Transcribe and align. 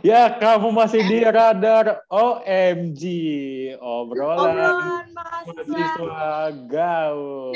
Ya, 0.00 0.32
kamu 0.32 0.72
masih 0.72 1.04
di 1.04 1.20
radar 1.20 2.00
OMG. 2.08 3.02
Obrolan 3.76 4.56
Obrolan 4.56 5.06
mahasiswa 5.12 6.28
gaul. 6.64 7.52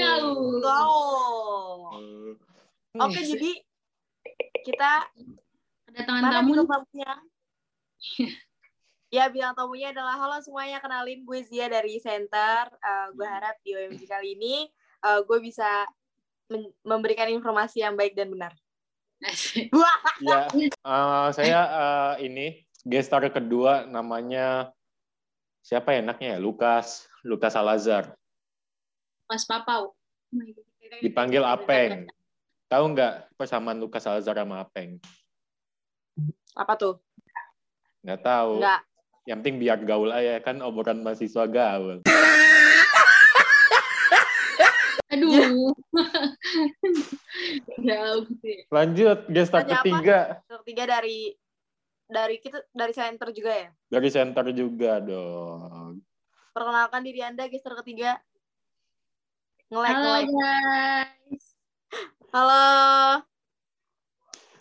Gaul. 0.60 2.36
Oke, 3.00 3.20
jadi 3.25 3.50
kita 4.60 4.92
Kedatangan 5.88 6.22
tamu 6.28 6.52
tamunya? 6.68 7.12
ya, 9.08 9.24
bintang 9.32 9.56
tamunya 9.56 9.96
adalah 9.96 10.20
halo 10.20 10.36
semuanya, 10.45 10.84
kenalin 10.84 11.24
gue 11.24 11.40
Zia 11.48 11.72
dari 11.72 11.96
Center. 11.96 12.68
Eh, 12.68 13.06
gue 13.16 13.24
harap 13.24 13.56
di 13.64 13.72
OMG 13.72 14.04
kali 14.04 14.36
ini 14.36 14.68
eh, 15.00 15.20
gue 15.24 15.38
bisa 15.40 15.88
men- 16.52 16.76
memberikan 16.84 17.32
informasi 17.32 17.80
yang 17.80 17.96
baik 17.96 18.12
dan 18.12 18.29
benar. 18.29 18.52
Ya, 20.20 20.46
eh, 20.50 21.28
saya 21.32 21.60
eh, 21.64 22.12
ini 22.28 22.46
gestar 22.84 23.24
kedua 23.32 23.88
namanya 23.88 24.70
siapa 25.64 25.96
ya 25.96 26.05
enaknya 26.05 26.36
ya? 26.36 26.38
Lukas, 26.38 27.09
Lukas 27.24 27.56
Salazar. 27.56 28.12
Pas 29.24 29.42
papau. 29.48 29.96
Dipanggil 31.00 31.41
Apeng. 31.41 32.05
Tahu 32.69 32.84
nggak 32.92 33.32
persamaan 33.38 33.80
Lukas 33.80 34.05
Salazar 34.05 34.36
sama 34.36 34.60
Apeng? 34.60 35.00
apa 36.55 36.72
tuh? 36.78 36.94
Nggak 38.06 38.20
tahu. 38.22 38.62
Enggak. 38.62 38.80
Yang 39.24 39.38
penting 39.41 39.56
biar 39.56 39.78
gaul 39.83 40.10
aja 40.12 40.38
kan 40.44 40.60
obrolan 40.60 41.00
mahasiswa 41.00 41.44
gaul. 41.48 42.05
Aduh. 45.14 45.70
Jauh 47.78 48.18
gitu 48.27 48.46
ya. 48.46 48.62
Lanjut 48.70 49.18
gestar 49.30 49.62
Tanya 49.62 49.78
apa? 49.78 49.84
ketiga 49.86 50.18
Ketiga 50.60 50.84
dari 50.98 51.32
dari 52.05 52.36
kita 52.38 52.59
dari 52.74 52.92
Center 52.92 53.28
juga 53.30 53.52
ya. 53.55 53.70
dari 53.88 54.08
center 54.10 54.45
juga 54.50 54.98
dong. 55.00 56.02
Perkenalkan 56.50 57.02
diri 57.02 57.19
Anda, 57.22 57.50
gester 57.50 57.74
ketiga. 57.83 58.19
Nge-like, 59.72 59.97
Halo 59.97 60.14
guys. 60.22 61.44
Halo. 62.30 62.67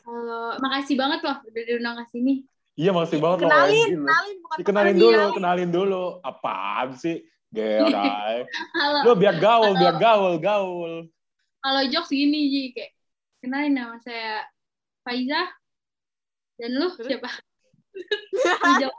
Halo. 0.03 0.41
Makasih 0.57 0.95
banget 0.97 1.19
loh 1.21 1.37
udah 1.43 1.63
diundang 1.69 1.95
ke 2.01 2.05
sini. 2.09 2.45
Iya 2.73 2.89
makasih 2.89 3.21
banget 3.21 3.45
loh. 3.45 3.49
Kenalin, 3.53 3.89
loh. 3.93 4.05
kenalin 4.09 4.35
bukan 4.41 4.57
Dikenalin 4.57 4.95
kenalin. 4.97 5.03
dulu, 5.05 5.23
kenalin 5.37 5.69
dulu. 5.69 6.03
Apaan 6.25 6.89
sih? 6.97 7.21
Gerai. 7.53 8.49
Halo. 8.81 8.99
Lu 9.05 9.11
biar 9.13 9.37
gaul, 9.37 9.77
biar 9.77 9.95
gaul, 10.01 10.41
gaul. 10.41 10.93
Kalau 11.61 11.81
jokes 11.85 12.09
gini 12.09 12.49
Ji 12.49 12.63
kayak 12.73 12.91
kenalin 13.45 13.77
nama 13.77 13.95
saya 14.01 14.41
Faiza. 15.05 15.53
Dan 16.57 16.81
lu 16.81 16.89
Terus? 16.97 17.07
siapa? 17.13 17.29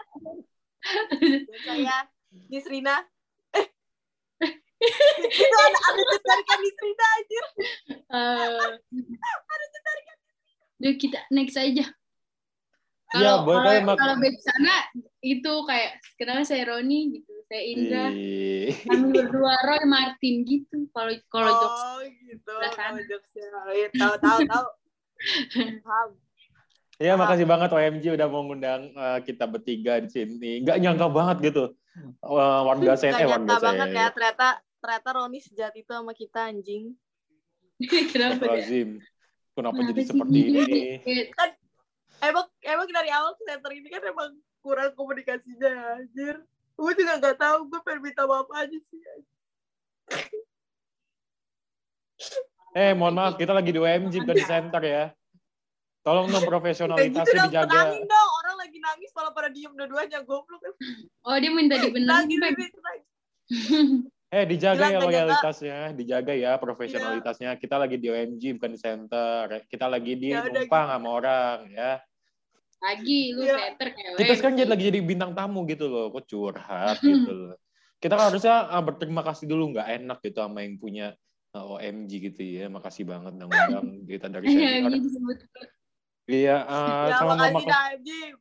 Saya 1.65 2.07
Nisrina. 2.51 3.03
Eh. 3.57 3.67
itu 5.35 5.57
ada 5.59 5.79
ada 5.81 6.03
ketarikan 6.15 6.59
Nisrina 6.61 7.07
anjir. 7.19 7.45
Eh, 7.91 8.71
Udah 10.79 10.95
kita 11.01 11.19
next 11.33 11.57
aja. 11.59 11.89
Iya, 13.15 13.31
Kalau 13.39 13.47
boleh 13.47 13.63
kalau 13.79 13.87
Mak. 13.87 13.97
kalau 14.03 14.15
back 14.19 14.37
sana 14.43 14.75
itu 15.23 15.53
kayak 15.71 15.91
kenalnya 16.19 16.47
saya 16.51 16.63
Roni 16.67 17.01
gitu, 17.15 17.33
saya 17.47 17.63
Indra, 17.63 18.07
kami 18.91 19.07
berdua 19.15 19.55
Roy 19.71 19.83
Martin 19.87 20.35
gitu. 20.43 20.91
Kalau 20.91 21.15
kalau 21.31 21.53
jokes 21.63 21.83
Oh 21.87 21.99
gitu. 22.03 22.53
Sebelah 22.59 22.73
sana. 22.75 22.91
Kalau 22.91 23.03
jokesnya. 23.07 23.47
Iya, 23.71 23.89
tahu 23.95 24.15
tahu 24.19 24.39
tahu. 24.51 24.67
Paham. 25.87 26.09
Ya 27.03 27.19
makasih 27.19 27.47
banget 27.47 27.71
OMG 27.75 28.05
udah 28.15 28.27
mau 28.31 28.43
ngundang 28.47 28.91
eh, 28.95 29.19
kita 29.23 29.47
bertiga 29.47 30.03
di 30.03 30.11
sini. 30.11 30.63
Gak 30.67 30.79
nyangka 30.83 31.07
banget 31.11 31.55
gitu. 31.55 31.65
Eh, 32.03 32.61
warga 32.67 32.99
saya, 32.99 33.15
eh 33.19 33.27
warga 33.27 33.47
nyangka 33.47 33.57
banget 33.63 33.89
ya 33.91 33.95
saya. 33.95 34.07
ternyata 34.11 34.47
ternyata 34.83 35.09
Roni 35.15 35.39
sejati 35.39 35.87
itu 35.87 35.93
sama 35.95 36.13
kita 36.15 36.51
anjing. 36.51 36.95
kenapa 38.15 38.59
ya? 38.59 38.63
Kenapa 39.55 39.79
Kenapa 39.79 39.91
jadi 39.95 40.03
sih 40.03 40.09
seperti 40.11 40.39
gini? 40.39 40.59
ini? 40.67 40.83
Kayak, 41.03 41.55
Emang 42.23 42.47
emang 42.63 42.87
dari 42.91 43.11
awal 43.11 43.35
center 43.43 43.71
ini 43.75 43.89
kan 43.91 44.03
emang 44.05 44.31
kurang 44.63 44.93
komunikasinya 44.95 45.71
ya, 45.71 45.85
anjir. 45.99 46.37
Gue 46.75 46.93
juga 46.99 47.19
nggak 47.23 47.39
tahu, 47.39 47.59
gue 47.71 47.81
pengen 47.87 48.01
minta 48.03 48.27
maaf 48.27 48.51
aja 48.55 48.79
sih. 48.79 49.01
Eh, 52.75 52.91
mohon 52.99 53.15
maaf, 53.15 53.39
kita 53.39 53.55
lagi 53.55 53.71
di 53.71 53.79
OMG 53.79 54.27
bukan 54.27 54.35
di 54.35 54.47
center 54.47 54.83
ya. 54.83 55.05
Tolong 56.05 56.29
dong 56.29 56.45
gitu 56.45 56.51
profesionalitasnya 56.53 57.49
dong, 57.49 57.49
dijaga. 57.49 57.71
tenangin 57.71 58.05
dong. 58.05 58.31
Orang 58.45 58.57
lagi 58.61 58.79
nangis 58.83 59.11
malah 59.17 59.33
pada 59.33 59.49
diem 59.49 59.73
dua-duanya, 59.73 60.21
goblok. 60.27 60.61
Oh 61.25 61.37
dia 61.39 61.49
minta 61.49 61.81
dibenerin. 61.81 62.05
Nangis, 62.05 62.39
nangis. 62.43 62.71
Eh, 64.35 64.45
dijaga 64.51 64.75
Bilang 64.75 64.91
ya 64.91 64.99
nggak 64.99 64.99
jaga. 64.99 65.15
loyalitasnya, 65.15 65.79
dijaga 65.95 66.33
ya 66.35 66.53
profesionalitasnya. 66.59 67.51
Kita 67.55 67.79
lagi 67.79 68.03
di 68.03 68.11
OMG 68.11 68.59
bukan 68.59 68.71
di 68.75 68.81
center. 68.83 69.45
Kita 69.71 69.87
lagi 69.87 70.19
di 70.19 70.35
Ya 70.35 70.43
numpang 70.43 70.91
gitu. 70.91 70.95
sama 70.99 71.09
orang 71.15 71.59
ya. 71.71 72.03
Lagi 72.83 73.21
lu 73.31 73.47
Iya. 73.47 73.55
setter 73.55 73.89
kayak. 73.95 74.19
Kita 74.19 74.33
sekarang 74.35 74.57
jadi 74.59 74.71
lagi 74.75 74.85
jadi 74.91 75.01
bintang 75.07 75.33
tamu 75.39 75.63
gitu 75.71 75.87
loh, 75.87 76.11
kok 76.11 76.27
curhat 76.27 76.99
gitu 76.99 77.31
loh. 77.31 77.55
Kita 78.03 78.19
kan 78.19 78.35
harusnya 78.35 78.67
ah, 78.75 78.83
berterima 78.83 79.23
kasih 79.23 79.47
dulu, 79.47 79.71
nggak 79.71 80.03
enak 80.03 80.19
gitu 80.27 80.43
sama 80.43 80.67
yang 80.67 80.83
punya 80.83 81.07
ah, 81.55 81.65
OMG 81.71 82.11
gitu 82.35 82.43
ya. 82.43 82.67
Makasih 82.67 83.07
banget 83.07 83.39
udah 83.39 83.47
ngundang 83.47 83.87
kita 84.11 84.27
dari 84.27 84.51
Iya, 84.51 84.83
center. 84.83 84.99
Iya, 86.27 86.57
ah, 86.67 87.07
Ya, 87.07 87.15
sama 87.23 87.33
dah, 87.39 87.55
anjing. 87.95 88.35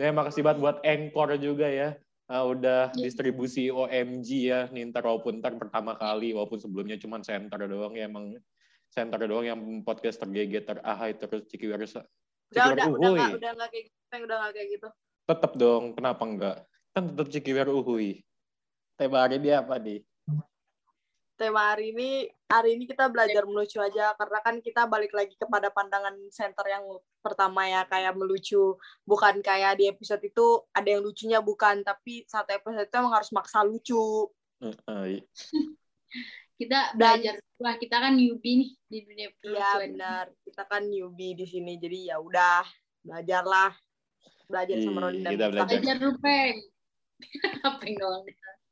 Ya, 0.00 0.10
makasih 0.16 0.40
banget 0.46 0.58
buat 0.64 0.76
Encore 0.80 1.36
juga 1.36 1.68
ya. 1.68 1.98
Ah, 2.28 2.44
udah 2.44 2.92
Iya. 2.92 3.08
distribusi 3.08 3.72
OMG 3.72 4.28
ya, 4.52 4.60
Nintar 4.68 5.00
walaupun 5.00 5.40
ntar 5.40 5.56
pertama 5.56 5.96
kali, 5.96 6.36
walaupun 6.36 6.60
sebelumnya 6.60 7.00
cuma 7.00 7.24
center 7.24 7.64
doang 7.64 7.96
ya 7.96 8.04
emang 8.04 8.36
center 8.92 9.16
doang 9.24 9.48
yang 9.48 9.56
podcast 9.80 10.20
tergege 10.20 10.60
terahai 10.60 11.16
terus 11.16 11.48
cikiwer 11.48 11.80
Udah, 11.80 12.64
udah, 12.76 12.84
udah 12.84 12.84
uhuy. 12.84 13.16
nggak, 13.16 13.32
udah 13.40 13.50
nggak 13.56 13.68
kayak 13.72 13.84
gitu, 13.88 14.16
udah 14.28 14.36
nggak 14.44 14.52
kayak 14.52 14.68
gitu. 14.76 14.88
Tetep 15.24 15.52
dong, 15.56 15.84
kenapa 15.96 16.22
enggak? 16.28 16.56
Kan 16.92 17.02
tetep 17.12 17.26
cikiwer 17.32 17.68
uhuy. 17.72 18.20
Tema 19.00 19.24
hari 19.24 19.40
dia 19.40 19.64
apa 19.64 19.80
nih? 19.80 20.04
Tema 21.38 21.70
hari 21.70 21.94
ini, 21.94 22.26
hari 22.50 22.74
ini 22.74 22.90
kita 22.90 23.06
belajar 23.06 23.46
melucu 23.46 23.78
aja, 23.78 24.10
karena 24.18 24.42
kan 24.42 24.58
kita 24.58 24.90
balik 24.90 25.14
lagi 25.14 25.38
kepada 25.38 25.70
pandangan 25.70 26.18
center 26.34 26.66
yang 26.66 26.82
pertama 27.22 27.62
ya, 27.62 27.86
kayak 27.86 28.18
melucu. 28.18 28.74
Bukan 29.06 29.38
kayak 29.38 29.78
di 29.78 29.86
episode 29.86 30.18
itu 30.26 30.66
ada 30.74 30.88
yang 30.90 30.98
lucunya 30.98 31.38
bukan, 31.38 31.86
tapi 31.86 32.26
satu 32.26 32.50
episode 32.58 32.90
itu 32.90 32.96
emang 32.98 33.14
harus 33.14 33.30
maksa 33.30 33.62
lucu. 33.62 34.26
Heeh. 34.58 35.22
Kita 36.58 36.98
Dan- 36.98 37.22
belajar. 37.22 37.34
Wah 37.58 37.74
kita 37.78 37.96
kan 38.02 38.14
newbie 38.18 38.54
nih 38.58 38.70
di 38.86 38.98
dunia 39.06 39.30
Iya 39.30 39.34
pelucuan. 39.38 39.78
benar, 39.94 40.24
kita 40.42 40.62
kan 40.66 40.82
newbie 40.90 41.38
di 41.38 41.46
sini, 41.46 41.78
jadi 41.78 42.14
ya 42.14 42.16
udah 42.18 42.66
belajarlah, 43.06 43.78
belajar 44.50 44.76
sama 44.82 44.98
Ih, 44.98 45.02
Roni 45.06 45.18
dan 45.22 45.32
kita 45.38 45.46
belajar. 45.54 45.70
Belajar 45.70 45.96
lu 46.02 46.12
peng. 46.18 46.56
Apa 47.62 47.82
yang 47.86 47.96
doang? 47.98 48.22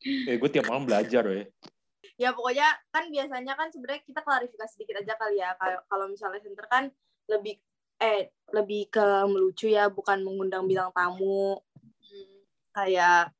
Eh, 0.02 0.34
gue 0.34 0.50
tiap 0.50 0.66
malam 0.66 0.82
belajar 0.82 1.22
ya. 1.30 1.46
Ya 2.16 2.32
pokoknya 2.32 2.64
kan 2.92 3.12
biasanya 3.12 3.52
kan 3.56 3.68
sebenarnya 3.68 4.02
kita 4.08 4.20
klarifikasi 4.24 4.72
sedikit 4.72 5.04
aja 5.04 5.14
kali 5.20 5.36
ya, 5.40 5.52
kalau 5.60 5.80
kalau 5.88 6.06
misalnya 6.08 6.40
center 6.40 6.64
kan 6.68 6.88
lebih 7.28 7.60
eh 8.00 8.32
lebih 8.52 8.88
ke 8.92 9.06
melucu 9.28 9.68
ya, 9.72 9.88
bukan 9.92 10.20
mengundang 10.24 10.64
bintang 10.68 10.92
tamu. 10.92 11.60
Hmm. 12.06 12.38
kayak 12.76 13.32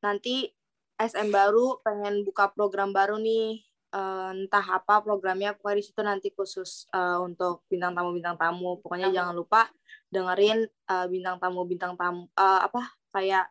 nanti 0.00 0.54
SM 0.94 1.34
baru 1.34 1.82
pengen 1.82 2.22
buka 2.22 2.54
program 2.54 2.94
baru 2.94 3.18
nih 3.18 3.60
eh, 3.94 4.30
entah 4.34 4.66
apa 4.78 5.02
programnya 5.02 5.54
pokoknya 5.58 5.78
di 5.80 5.84
situ 5.86 6.00
nanti 6.06 6.28
khusus 6.34 6.86
eh, 6.94 7.18
untuk 7.18 7.66
bintang 7.66 7.94
tamu 7.98 8.14
bintang 8.14 8.36
tamu 8.38 8.78
pokoknya 8.78 9.10
Tamu. 9.10 9.16
jangan 9.18 9.34
lupa 9.34 9.62
dengerin 10.10 10.58
eh, 10.66 11.06
bintang 11.10 11.36
tamu 11.42 11.66
bintang 11.66 11.94
tamu 11.98 12.30
eh, 12.30 12.60
apa 12.62 12.82
kayak 13.10 13.50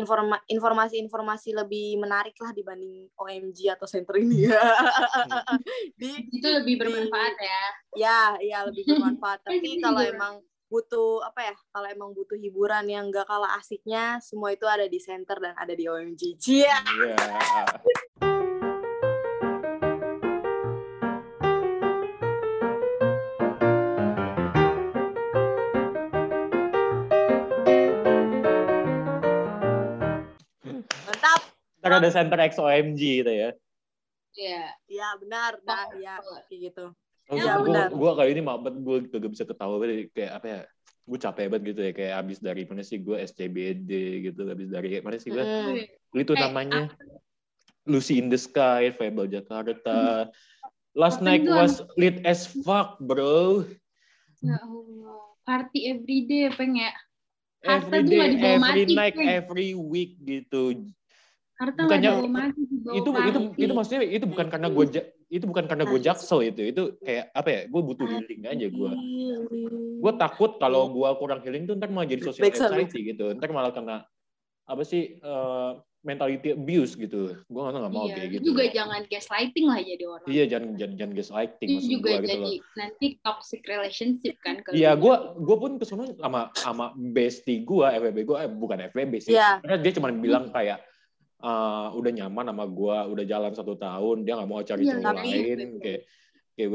informa 0.00 0.40
informasi-informasi 0.48 1.52
lebih 1.52 2.00
menarik 2.00 2.32
lah 2.40 2.56
dibanding 2.56 3.06
OMG 3.14 3.68
atau 3.76 3.84
center 3.84 4.16
ini 4.16 4.48
di 6.00 6.10
Itu 6.32 6.48
lebih 6.48 6.80
bermanfaat 6.80 7.34
ya. 7.36 7.62
ya 7.94 8.20
ya 8.40 8.58
lebih 8.64 8.88
bermanfaat 8.88 9.44
tapi 9.44 9.76
kalau 9.84 10.00
hiburan. 10.00 10.16
emang 10.16 10.34
butuh 10.70 11.20
apa 11.26 11.50
ya 11.50 11.54
kalau 11.74 11.88
emang 11.90 12.10
butuh 12.14 12.38
hiburan 12.38 12.86
yang 12.86 13.10
gak 13.10 13.26
kalah 13.26 13.58
asiknya 13.58 14.22
semua 14.22 14.54
itu 14.54 14.64
ada 14.64 14.86
di 14.86 15.02
center 15.02 15.36
dan 15.42 15.52
ada 15.58 15.74
di 15.76 15.84
OMG 15.84 16.22
Cia 16.40 16.78
Iya. 16.80 17.18
Ntar 17.18 18.39
ada 31.92 32.10
center 32.10 32.38
XOMG 32.38 33.00
gitu 33.20 33.32
ya. 33.32 33.50
Iya. 34.30 34.62
ya 34.86 35.08
benar 35.18 35.58
dah 35.60 35.90
ya 35.96 36.22
kayak 36.46 36.60
gitu 36.70 36.86
Oh, 37.26 37.38
Ya, 37.38 37.62
gue, 37.86 38.10
kali 38.12 38.34
ini 38.34 38.42
mabat 38.42 38.74
gue 38.74 39.06
gak 39.06 39.26
bisa 39.28 39.46
ketawa 39.46 39.78
kayak 40.08 40.32
apa 40.34 40.46
ya 40.46 40.60
gue 41.00 41.14
capek 41.16 41.46
banget 41.46 41.62
gitu 41.70 41.80
ya 41.80 41.92
kayak 41.92 42.14
abis 42.18 42.38
dari 42.38 42.62
mana 42.62 42.82
sih 42.82 42.98
gue 42.98 43.14
SCBD 43.16 43.90
gitu 44.24 44.40
abis 44.44 44.66
dari 44.66 44.98
mana 44.98 45.14
sih 45.14 45.30
gue 45.30 45.38
Hmm. 45.38 45.78
itu 46.12 46.32
namanya 46.34 46.90
Lucy 47.86 48.18
in 48.18 48.26
the 48.26 48.36
Sky 48.36 48.90
Fable 48.90 49.26
Jakarta 49.26 50.26
last 50.92 51.18
Apa 51.18 51.26
night 51.26 51.42
itu? 51.42 51.50
was 51.52 51.74
lit 51.94 52.18
as 52.22 52.50
fuck 52.62 52.98
bro 52.98 53.62
Ya 54.38 54.58
Allah. 54.58 55.30
Party 55.40 55.86
everyday, 55.88 56.48
peng 56.48 56.78
ya. 56.78 56.90
Harta 57.60 57.90
every 57.92 58.06
tuh 58.06 58.14
nggak 58.16 58.30
day 58.32 58.50
every 58.50 58.58
mati, 58.58 58.82
night 58.90 59.14
Peng. 59.14 59.28
every 59.28 59.70
week 59.72 60.18
gitu 60.18 60.82
Harta 61.60 61.76
Bukannya- 61.84 62.12
nggak 62.24 62.96
itu 62.96 63.08
itu 63.12 63.40
itu 63.60 63.72
maksudnya 63.76 64.00
itu 64.02 64.24
bukan 64.24 64.48
karena 64.48 64.72
gue 64.72 64.84
itu 65.28 65.44
bukan 65.44 65.64
karena 65.68 65.84
gue 65.84 66.00
jaksel 66.00 66.40
itu 66.40 66.72
itu 66.72 66.82
kayak 67.04 67.28
apa 67.36 67.48
ya 67.52 67.60
gue 67.68 67.80
butuh 67.84 68.06
healing 68.08 68.48
aja 68.48 68.66
gue 68.66 68.90
gue 70.00 70.12
takut 70.16 70.56
kalau 70.56 70.88
gue 70.88 71.08
kurang 71.20 71.44
healing 71.44 71.68
tuh 71.68 71.76
ntar 71.76 71.92
malah 71.92 72.08
jadi 72.08 72.24
social 72.24 72.48
anxiety 72.48 73.12
gitu 73.12 73.36
ntar 73.36 73.52
malah 73.52 73.70
kena 73.70 74.08
apa 74.64 74.82
sih 74.82 75.20
eh, 75.20 75.70
mentality 76.00 76.56
abuse 76.56 76.96
gitu. 76.96 77.36
Gue 77.44 77.60
nggak 77.60 77.92
mau 77.92 78.08
Iya, 78.08 78.14
kayak 78.16 78.28
gitu. 78.32 78.42
juga 78.48 78.64
jangan 78.72 79.04
gaslighting 79.04 79.66
lah 79.68 79.78
jadi 79.84 80.04
orang. 80.08 80.26
iya 80.26 80.44
jangan 80.48 80.68
jangan 80.72 80.94
jangan 80.96 81.12
gaslighting 81.12 81.68
Itu 81.68 81.84
juga 81.84 82.00
gue 82.00 82.14
gitu 82.16 82.24
jadi 82.24 82.40
loh. 82.40 82.72
nanti 82.72 83.06
toxic 83.20 83.60
relationship 83.68 84.34
kan 84.40 84.64
kalau 84.64 84.72
Iya, 84.72 84.96
gue 84.96 85.14
gue 85.36 85.56
pun 85.60 85.72
ke 85.76 85.84
sana 85.84 86.08
sama 86.16 86.48
sama 86.56 86.86
bestie 86.96 87.60
gue, 87.60 87.84
FWB 87.84 88.18
gue, 88.24 88.36
eh, 88.38 88.48
bukan 88.48 88.78
FWB 88.88 89.14
sih. 89.20 89.36
Iya. 89.36 89.60
Karena 89.60 89.76
dia 89.76 89.92
cuma 89.92 90.08
bilang 90.08 90.48
kayak 90.48 90.80
eh, 91.40 91.88
udah 91.96 92.10
nyaman 92.12 92.46
sama 92.52 92.64
gue, 92.68 92.98
udah 93.16 93.24
jalan 93.24 93.52
satu 93.56 93.74
tahun, 93.74 94.22
dia 94.28 94.36
nggak 94.36 94.50
mau 94.50 94.60
cari 94.60 94.84
cowok 94.84 95.04
tapi- 95.04 95.32
lain, 95.32 95.58
kayak 95.80 96.00
kayak 96.54 96.68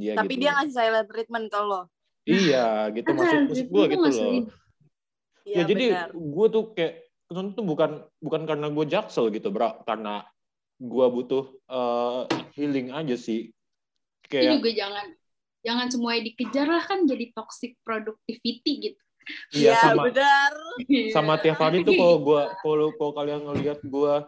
dia 0.00 0.12
Tapi 0.16 0.32
gitu. 0.32 0.40
dia 0.40 0.50
ngasih 0.56 0.74
silent 0.74 1.08
treatment 1.12 1.46
ke 1.52 1.60
lo. 1.60 1.82
Iya, 2.26 2.90
gitu 2.90 3.06
Kan 3.06 3.14
maksud 3.14 3.38
maksud 3.46 3.68
gue 3.70 3.84
gitu 3.92 4.02
loh. 4.02 4.32
Iya, 5.46 5.56
Ya, 5.56 5.62
jadi 5.62 5.84
gue 6.10 6.46
tuh 6.50 6.64
kayak 6.74 7.06
ke 7.26 7.32
sana 7.34 7.50
tuh 7.54 7.62
bukan 7.62 8.02
bukan 8.18 8.42
karena 8.50 8.66
gue 8.66 8.84
jaksel 8.86 9.30
gitu, 9.30 9.54
bro, 9.54 9.78
karena 9.86 10.26
gue 10.80 11.06
butuh 11.06 11.44
eh, 11.70 12.20
healing 12.58 12.90
aja 12.90 13.14
sih. 13.14 13.54
Kayak 14.26 14.58
juga 14.58 14.70
jangan 14.74 15.06
jangan 15.62 15.86
semuanya 15.90 16.22
dikejar 16.26 16.66
lah 16.66 16.82
kan 16.82 17.06
jadi 17.06 17.30
toxic 17.30 17.78
productivity 17.86 18.72
gitu. 18.90 19.02
Iya 19.50 19.72
Iya, 19.72 19.80
sama 19.82 20.02
benar. 20.06 20.52
sama 21.10 21.32
tiap 21.36 21.58
hari 21.58 21.82
tuh 21.82 21.94
kalau 21.94 22.16
gua 22.18 22.42
kalau 22.58 22.88
kalau 22.92 23.12
kalian 23.12 23.42
ngelihat 23.42 23.78
gua 23.82 24.26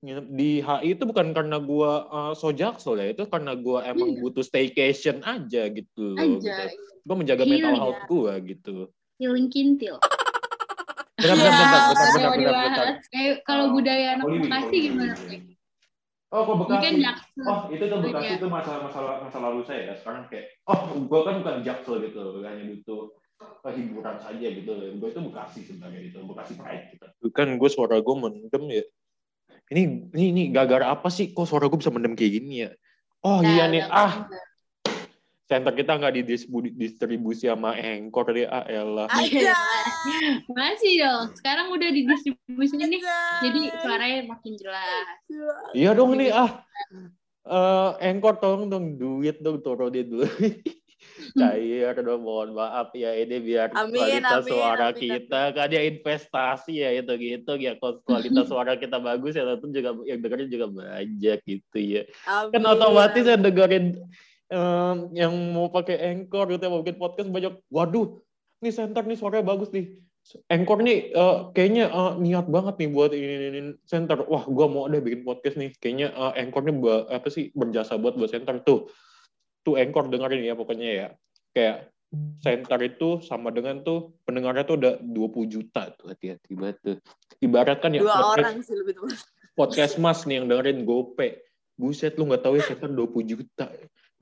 nginep 0.00 0.26
di 0.30 0.50
HI 0.58 0.88
itu 0.90 1.02
bukan 1.02 1.32
karena 1.32 1.56
gua 1.56 1.90
uh, 2.06 2.32
so 2.32 2.50
jaksel 2.50 2.94
ya 2.94 3.10
itu 3.10 3.24
karena 3.24 3.52
gua 3.54 3.84
emang 3.84 4.10
Iya. 4.10 4.20
butuh 4.20 4.42
staycation 4.42 5.20
aja 5.22 5.62
gitu 5.66 6.12
loh 6.12 6.36
aja 6.38 6.68
gitu. 6.68 6.76
gua 7.02 7.16
menjaga 7.16 7.42
mental 7.42 7.56
Healing, 7.68 7.80
health 7.80 8.02
gua 8.04 8.32
gitu 8.38 8.76
healing 9.16 9.48
kintil. 9.48 9.96
benar 11.14 11.34
benar 11.34 11.52
Iya, 11.54 11.54
benar 11.54 11.56
benar 11.56 11.80
Ada 11.80 11.94
benar 11.94 12.10
benar 12.12 12.30
benar 12.30 12.36
dibahas. 12.36 13.04
Kayak 13.08 13.34
kalau 13.42 13.64
Oh, 13.64 13.72
budaya 13.72 14.06
anak 14.12 14.24
Bekasi 14.26 14.76
gimana? 14.82 15.14
Oh 16.28 16.42
kok 16.42 16.54
Mungkin 16.58 16.74
Bekasi 16.74 17.00
jaksel. 17.00 17.44
oh 17.46 17.60
itu 17.70 17.84
tuh 17.86 17.98
Bekasi 18.02 18.26
Iya. 18.26 18.36
itu 18.36 18.46
masalah 18.50 18.80
masalah 18.82 19.12
masa 19.22 19.38
lalu 19.40 19.60
saya 19.64 19.80
ya 19.88 19.94
sekarang 19.96 20.22
kayak 20.28 20.46
oh 20.66 20.80
gua 21.00 21.20
kan 21.22 21.34
bukan 21.40 21.56
jaksel 21.62 21.96
gitu 22.02 22.18
hanya 22.42 22.64
butuh 22.68 23.00
uh, 23.08 23.23
hiburan 23.64 24.16
saja 24.20 24.46
gitu 24.46 24.72
gua 25.00 25.08
itu 25.08 25.20
Bekasi 25.24 25.60
sebenarnya 25.66 26.00
itu 26.12 26.18
Bekasi 26.22 26.52
Pride 26.60 26.84
gitu. 26.94 27.06
Kan 27.32 27.56
gue 27.56 27.70
suara 27.72 27.96
gue 27.98 28.14
mendem 28.16 28.64
ya. 28.70 28.84
Ini 29.72 29.82
ini 30.12 30.24
ini 30.30 30.42
gara-gara 30.52 30.92
apa 30.92 31.08
sih? 31.08 31.32
Kok 31.32 31.48
suara 31.48 31.66
gue 31.66 31.78
bisa 31.80 31.88
mendem 31.90 32.12
kayak 32.12 32.32
gini 32.40 32.68
ya? 32.68 32.70
Oh 33.24 33.40
Nah, 33.40 33.48
iya 33.48 33.64
nih 33.72 33.82
ah. 33.88 34.28
center 35.44 35.76
kita 35.76 36.00
nggak 36.00 36.24
didistribu- 36.24 36.72
distribusi 36.72 37.48
sama 37.52 37.76
Anchor 37.76 38.32
deh 38.32 38.48
ah 38.48 38.64
elah. 38.64 39.08
Masih 40.48 40.92
dong. 41.04 41.24
Sekarang 41.36 41.68
udah 41.72 41.88
didistribusi 41.92 42.80
nih. 42.80 43.00
Jadi 43.44 43.60
suaranya 43.80 44.18
makin 44.28 44.52
jelas. 44.56 45.04
iya 45.76 45.92
dong 45.92 46.16
nih 46.16 46.32
ah. 46.32 46.64
Eh 47.44 47.90
Anchor 48.08 48.40
tolong 48.40 48.72
dong 48.72 48.96
duit 48.96 49.36
dong 49.40 49.60
turunin 49.60 50.04
dulu 50.08 50.24
cair 51.40 51.94
dong 52.02 52.22
mohon 52.26 52.54
maaf 52.54 52.90
ya 52.94 53.14
ini 53.14 53.38
biar 53.38 53.70
Amin, 53.74 53.94
kualitas 54.02 54.42
amin, 54.42 54.50
suara 54.50 54.86
amin, 54.90 54.98
kita 54.98 55.42
kan 55.54 55.68
ya 55.70 55.82
investasi 55.86 56.74
ya 56.82 56.90
itu 56.98 57.12
gitu 57.16 57.52
ya 57.58 57.72
kualitas 57.78 58.46
suara 58.50 58.74
kita 58.74 58.98
bagus 58.98 59.38
ya 59.38 59.46
tentu 59.54 59.70
juga 59.70 59.90
yang 60.06 60.18
dengerin 60.20 60.48
juga 60.50 60.66
banyak 60.70 61.38
gitu 61.46 61.78
ya. 61.78 62.02
Amin. 62.26 62.52
kan 62.58 62.62
otomatis 62.66 63.24
yang 63.24 63.42
dengerin 63.42 63.86
em, 64.50 64.96
yang 65.14 65.32
mau 65.54 65.70
pakai 65.70 65.96
Anchor 66.14 66.50
gitu 66.50 66.64
mau 66.66 66.82
bikin 66.82 66.98
podcast 66.98 67.28
banyak 67.30 67.54
waduh 67.70 68.18
nih 68.64 68.72
center 68.74 69.02
nih 69.04 69.18
suaranya 69.18 69.46
bagus 69.46 69.70
nih. 69.70 70.00
Anchor 70.48 70.80
nih 70.80 71.12
eh, 71.12 71.36
kayaknya 71.52 71.84
eh, 71.92 72.12
niat 72.16 72.48
banget 72.48 72.74
nih 72.80 72.88
buat 72.88 73.12
ini, 73.12 73.28
ini, 73.28 73.46
ini 73.52 73.70
center. 73.84 74.24
Wah 74.24 74.48
gua 74.48 74.66
mau 74.72 74.88
deh 74.88 75.04
bikin 75.04 75.20
podcast 75.20 75.60
nih. 75.60 75.76
Kayaknya 75.76 76.08
eh, 76.16 76.32
Anchor 76.40 76.64
nih 76.64 76.74
apa 77.12 77.28
sih 77.28 77.52
berjasa 77.52 78.00
buat 78.00 78.16
buat 78.16 78.32
center 78.32 78.64
tuh 78.64 78.88
tuh 79.64 79.80
Anchor 79.80 80.06
dengerin 80.12 80.44
ya 80.44 80.54
pokoknya 80.54 80.88
ya 80.92 81.08
kayak 81.56 81.76
center 82.38 82.78
itu 82.84 83.18
sama 83.24 83.50
dengan 83.50 83.82
tuh 83.82 84.14
pendengarnya 84.22 84.62
tuh 84.62 84.76
udah 84.78 84.92
20 85.02 85.50
juta 85.50 85.90
tuh 85.98 86.14
hati-hati 86.14 86.52
banget 86.54 86.76
tuh 86.84 86.96
ibaratkan 87.42 87.90
ya 87.96 88.00
Dua 88.04 88.14
podcast, 88.14 88.38
orang 88.38 88.56
sih 88.62 88.76
lebih 88.78 88.92
tepat. 89.00 89.18
podcast 89.58 89.94
mas 89.98 90.20
nih 90.28 90.34
yang 90.38 90.46
dengerin 90.46 90.86
gope 90.86 91.42
buset 91.74 92.14
lu 92.14 92.30
nggak 92.30 92.44
tahu 92.44 92.54
ya 92.60 92.64
center 92.70 92.90
20 92.92 93.32
juta 93.34 93.66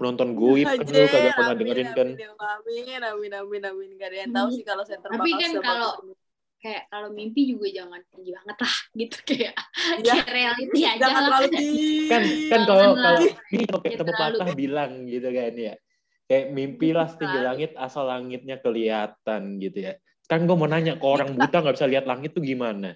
penonton 0.00 0.32
goib 0.32 0.64
kan 0.64 0.80
lu 0.88 1.06
kagak 1.10 1.32
pernah 1.36 1.52
Amin, 1.52 1.60
dengerin 1.60 1.88
kan 1.92 2.08
Amin, 2.16 3.00
amin, 3.02 3.02
amin, 3.04 3.32
amin, 3.36 3.62
amin. 3.68 3.90
Gak 4.00 4.08
ada 4.08 4.18
yang 4.24 4.32
tahu 4.32 4.48
sih 4.56 4.64
kalau 4.64 4.82
center 4.88 5.08
Tapi 5.12 5.30
kan 5.36 5.50
kalau-. 5.60 6.16
Kayak 6.62 6.86
kalau 6.88 7.10
mimpi 7.10 7.50
juga 7.50 7.66
jangan 7.68 7.98
tinggi 8.06 8.30
banget 8.30 8.56
lah 8.56 8.76
gitu 9.02 9.16
kayak 9.26 9.54
Iya. 9.98 10.12
kayak 10.14 10.28
reality 10.30 10.80
aja 10.86 10.98
jangan 11.02 11.10
lah. 11.18 11.26
terlalu 11.26 11.48
tinggi. 11.58 11.90
kan 12.06 12.22
kan 12.22 12.60
kalau 12.62 12.78
lah. 12.78 12.94
kalau 13.02 13.20
ini 13.50 13.62
kalau 13.66 13.80
kayak 13.82 13.98
pepatah 13.98 14.30
terlalu. 14.38 14.54
bilang 14.54 14.92
gitu 15.04 15.28
kan 15.28 15.52
ya 15.58 15.74
kayak 16.22 16.46
mimpilah 16.48 17.06
setinggi 17.10 17.34
Terlalu. 17.34 17.48
langit 17.50 17.70
asal 17.74 18.04
langitnya 18.06 18.56
kelihatan 18.56 19.42
gitu 19.58 19.78
ya 19.82 19.92
kan 20.24 20.46
gue 20.46 20.54
mau 20.54 20.64
nanya 20.64 20.94
ke 20.94 21.02
orang 21.04 21.34
buta 21.34 21.56
nggak 21.58 21.76
bisa 21.76 21.86
lihat 21.90 22.06
langit 22.06 22.30
tuh 22.30 22.40
gimana 22.40 22.94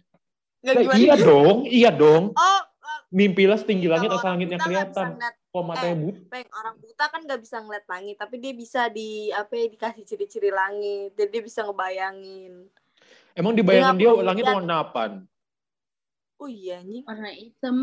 Lah, 0.62 0.72
iya 0.94 1.14
dong 1.14 1.66
iya 1.66 1.90
dong 1.90 2.32
Oh, 2.32 2.62
mimpilah 3.10 3.54
setinggi 3.54 3.86
langit 3.86 4.08
asal 4.08 4.30
langitnya 4.30 4.56
kelihatan 4.56 5.18
kok 5.18 5.62
matanya 5.62 5.96
buta 6.00 6.18
Peng, 6.26 6.48
orang 6.54 6.74
buta 6.78 7.04
kan 7.06 7.20
nggak 7.22 7.40
bisa 7.40 7.56
ngeliat 7.60 7.86
langit, 7.86 8.14
tapi 8.14 8.36
dia 8.36 8.52
bisa 8.52 8.92
di 8.92 9.32
apa 9.32 9.48
ya, 9.52 9.66
dikasih 9.66 10.04
ciri-ciri 10.04 10.50
langit, 10.50 11.16
jadi 11.16 11.30
dia 11.30 11.40
bisa 11.40 11.64
ngebayangin. 11.64 12.68
Emang 13.36 13.52
di 13.52 13.62
bayangan 13.62 13.94
nggak 13.94 14.00
dia 14.02 14.24
langit 14.24 14.44
warna 14.44 14.74
apaan 14.80 15.14
Oh 16.36 16.44
iya 16.46 16.84
anjing. 16.84 17.00
Warna 17.02 17.32
hitam. 17.32 17.76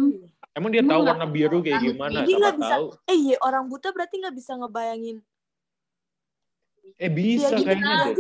emang 0.52 0.70
dia 0.70 0.82
Emang 0.82 0.94
tahu 0.94 1.02
warna 1.08 1.26
biru 1.28 1.58
kayak 1.60 1.74
tahu. 1.76 1.86
gimana 1.90 2.20
Dia 2.22 2.36
nggak 2.38 2.56
bisa- 2.56 2.78
tahu 2.78 2.86
Eh 3.08 3.18
iya 3.20 3.36
orang 3.40 3.66
buta 3.66 3.90
berarti 3.90 4.16
nggak 4.16 4.36
bisa 4.36 4.52
ngebayangin. 4.54 5.18
eh 6.96 7.10
bisa 7.10 7.50
Dia 7.50 7.66
kayaknya 7.66 7.94
deh? 8.06 8.14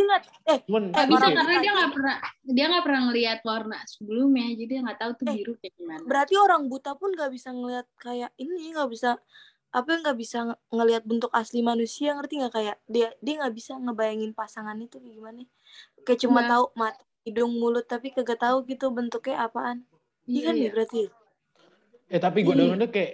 Eh 0.47 0.57
cuman 0.65 0.83
Eh, 0.89 1.05
bisa 1.05 1.25
karena 1.27 1.53
dia 1.59 1.71
nggak 1.71 1.91
pernah 1.93 2.15
dia 2.43 2.65
nggak 2.65 2.83
pernah 2.83 3.01
ngelihat 3.05 3.39
warna 3.43 3.77
sebelumnya 3.85 4.45
jadi 4.51 4.65
dia 4.65 4.79
nggak 4.81 4.97
tahu 4.97 5.11
tuh 5.13 5.25
Eh, 5.27 5.35
biru 5.35 5.53
kayak 5.55 5.73
gimana. 5.75 6.01
berarti 6.03 6.33
orang 6.35 6.61
buta 6.65 6.91
pun 6.93 7.09
nggak 7.11 7.29
bisa 7.29 7.49
ngelihat 7.51 7.85
kayak 7.95 8.31
ini 8.35 8.73
nggak 8.73 8.89
bisa 8.89 9.09
apa 9.69 9.89
nggak 9.95 10.17
bisa 10.17 10.37
nge- 10.47 10.61
ngelihat 10.71 11.03
bentuk 11.03 11.29
asli 11.31 11.61
manusia 11.61 12.09
ngerti 12.11 12.41
nggak 12.41 12.53
kayak 12.53 12.75
dia 12.87 13.13
dia 13.19 13.33
nggak 13.37 13.53
bisa 13.53 13.73
ngebayangin 13.75 14.31
pasangan 14.31 14.73
itu 14.75 14.97
kayak 14.97 15.13
gimana 15.13 15.45
kayak 16.01 16.19
cuma 16.19 16.41
Iya. 16.41 16.49
tahu 16.49 16.65
mata 16.73 17.03
hidung 17.23 17.55
mulut 17.55 17.87
tapi 17.87 18.11
kagak 18.11 18.39
tahu 18.39 18.67
gitu 18.67 18.91
bentuknya 18.91 19.47
apaan. 19.47 19.83
Iya 20.23 20.51
kan 20.51 20.55
ya 20.55 20.69
berarti? 20.71 21.03
Eh 22.07 22.19
tapi 22.19 22.43
gue 22.43 22.51
Iya. 22.51 22.59
dengarnya 22.67 22.89
kayak 22.91 23.11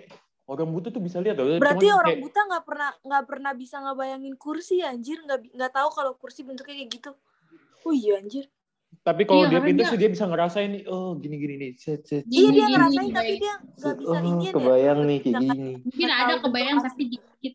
orang 0.49 0.69
buta 0.69 0.89
tuh 0.89 1.01
bisa 1.01 1.21
lihat 1.21 1.37
loh. 1.37 1.57
Berarti 1.57 1.85
cuman 1.85 1.99
orang 2.01 2.09
kayak- 2.13 2.23
buta 2.25 2.39
nggak 2.45 2.63
pernah 2.65 2.89
nggak 3.05 3.23
pernah 3.29 3.51
bisa 3.53 3.75
ngebayangin 3.79 4.35
kursi 4.35 4.81
anjir. 4.81 5.17
Nggak 5.21 5.39
nggak 5.53 5.71
tahu 5.71 5.89
kalau 5.93 6.11
kursi 6.17 6.41
bentuknya 6.41 6.75
kayak 6.75 6.89
gitu. 6.89 7.11
Oh 7.85 7.93
iya 7.93 8.17
anjir. 8.17 8.45
Tapi 8.99 9.21
kalau 9.23 9.45
Iya, 9.45 9.61
dia 9.61 9.71
dia- 9.71 9.85
sih 9.85 9.99
dia 10.01 10.09
bisa 10.09 10.25
ngerasain 10.25 10.69
nih, 10.73 10.83
oh 10.89 11.13
gini-gini 11.15 11.55
nih. 11.55 11.71
Iya 11.77 11.95
Gini, 12.25 12.49
dia 12.51 12.65
gini, 12.65 12.73
ngerasain 12.73 13.05
gini, 13.05 13.13
tapi 13.15 13.33
dia 13.37 13.53
nggak 13.55 13.95
bisa 13.95 14.09
oh, 14.09 14.41
ya 14.41 14.51
kebayang 14.51 14.99
nih 15.05 15.17
kayak 15.21 15.35
gini. 15.39 15.71
Mungkin 15.85 16.07
ada 16.09 16.25
bentuk 16.25 16.43
kebayang 16.49 16.77
tapi 16.81 17.01
dikit. 17.07 17.53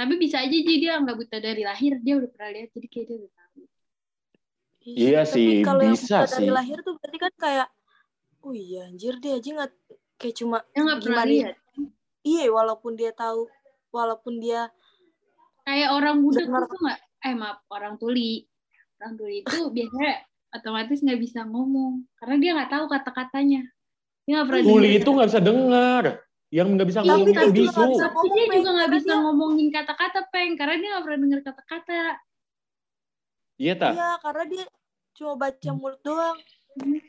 Tapi 0.00 0.12
bisa 0.16 0.36
aja 0.40 0.48
jadi 0.48 0.74
dia 0.78 0.92
nggak 0.96 1.16
buta 1.18 1.36
dari 1.36 1.62
lahir 1.66 1.92
dia 2.00 2.14
udah 2.16 2.30
pernah 2.32 2.50
lihat 2.54 2.68
jadi 2.72 2.86
kayak 2.88 3.04
dia 3.04 3.16
udah 3.20 3.30
tahu. 4.82 4.96
Iya 4.98 5.20
tapi 5.22 5.30
sih, 5.30 5.48
kalau 5.60 5.82
yang 5.82 5.94
bisa 5.94 6.18
dari 6.22 6.32
sih. 6.38 6.48
lahir 6.50 6.78
tuh 6.80 6.94
berarti 6.96 7.18
kan 7.18 7.32
kayak 7.36 7.68
oh 8.40 8.52
iya 8.52 8.80
anjir 8.84 9.14
dia 9.16 9.36
aja 9.36 9.50
nggak 9.54 9.70
kayak 10.16 10.34
cuma 10.34 10.58
Dia 10.66 10.80
nggak 10.82 10.98
pernah 10.98 11.16
Gimana 11.18 11.28
ya? 11.28 11.34
lihat. 11.46 11.56
iya 12.22 12.44
walaupun 12.48 12.92
dia 12.94 13.10
tahu 13.12 13.44
walaupun 13.90 14.34
dia 14.36 14.68
Kayak 15.60 15.90
orang 15.92 16.16
buta 16.18 16.40
Dengar. 16.40 16.64
tuh 16.66 16.78
nggak 16.80 16.98
eh 17.20 17.34
maaf 17.34 17.58
orang 17.68 17.94
tuli. 17.94 18.48
Orang 18.96 19.14
tuli 19.14 19.34
itu 19.40 19.58
biasanya 19.76 20.12
otomatis 20.50 20.98
nggak 20.98 21.20
bisa 21.20 21.40
ngomong 21.44 22.08
karena 22.16 22.34
dia 22.36 22.50
nggak 22.56 22.70
tahu 22.70 22.84
kata-katanya. 22.86 23.62
Dia 24.22 24.32
nggak 24.34 24.46
pernah 24.48 24.62
Tuli 24.64 24.88
itu 24.94 25.08
nggak 25.08 25.28
bisa 25.28 25.40
dengar. 25.40 26.04
Yang 26.50 26.68
nggak 26.72 26.88
bisa 26.88 27.00
Iya, 27.00 27.08
ngomong 27.12 27.28
itu 27.28 27.46
bisu. 27.52 27.84
dia 28.26 28.44
juga 28.50 28.70
nggak 28.72 28.92
bisa 28.92 29.12
ngomongin 29.16 29.68
kata-kata 29.70 30.20
peng 30.28 30.52
karena 30.56 30.74
dia 30.76 30.88
nggak 30.90 31.04
pernah 31.04 31.18
dengar 31.20 31.40
kata-kata. 31.44 32.00
Iya 33.60 33.74
tak? 33.76 33.92
Iya, 33.92 34.10
karena 34.24 34.44
dia 34.48 34.64
cuma 35.12 35.32
baca 35.36 35.70
mulut 35.76 36.00
doang. 36.00 36.38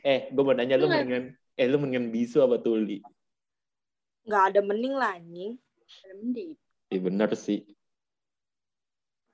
Eh, 0.04 0.28
gue 0.28 0.42
mau 0.44 0.52
nanya 0.52 0.76
lu 0.76 0.84
Iya. 0.84 1.00
mendingan 1.00 1.24
eh 1.56 1.66
lu 1.68 1.76
mendingan 1.80 2.12
bisu 2.12 2.44
apa 2.44 2.60
tuli? 2.60 3.00
Nggak 4.28 4.42
ada 4.52 4.60
mending 4.60 4.92
lah 4.92 5.16
anjing. 5.16 5.56
Ada 6.04 6.14
mending. 6.20 6.50
Iya 6.92 7.00
bener 7.00 7.30
sih. 7.32 7.64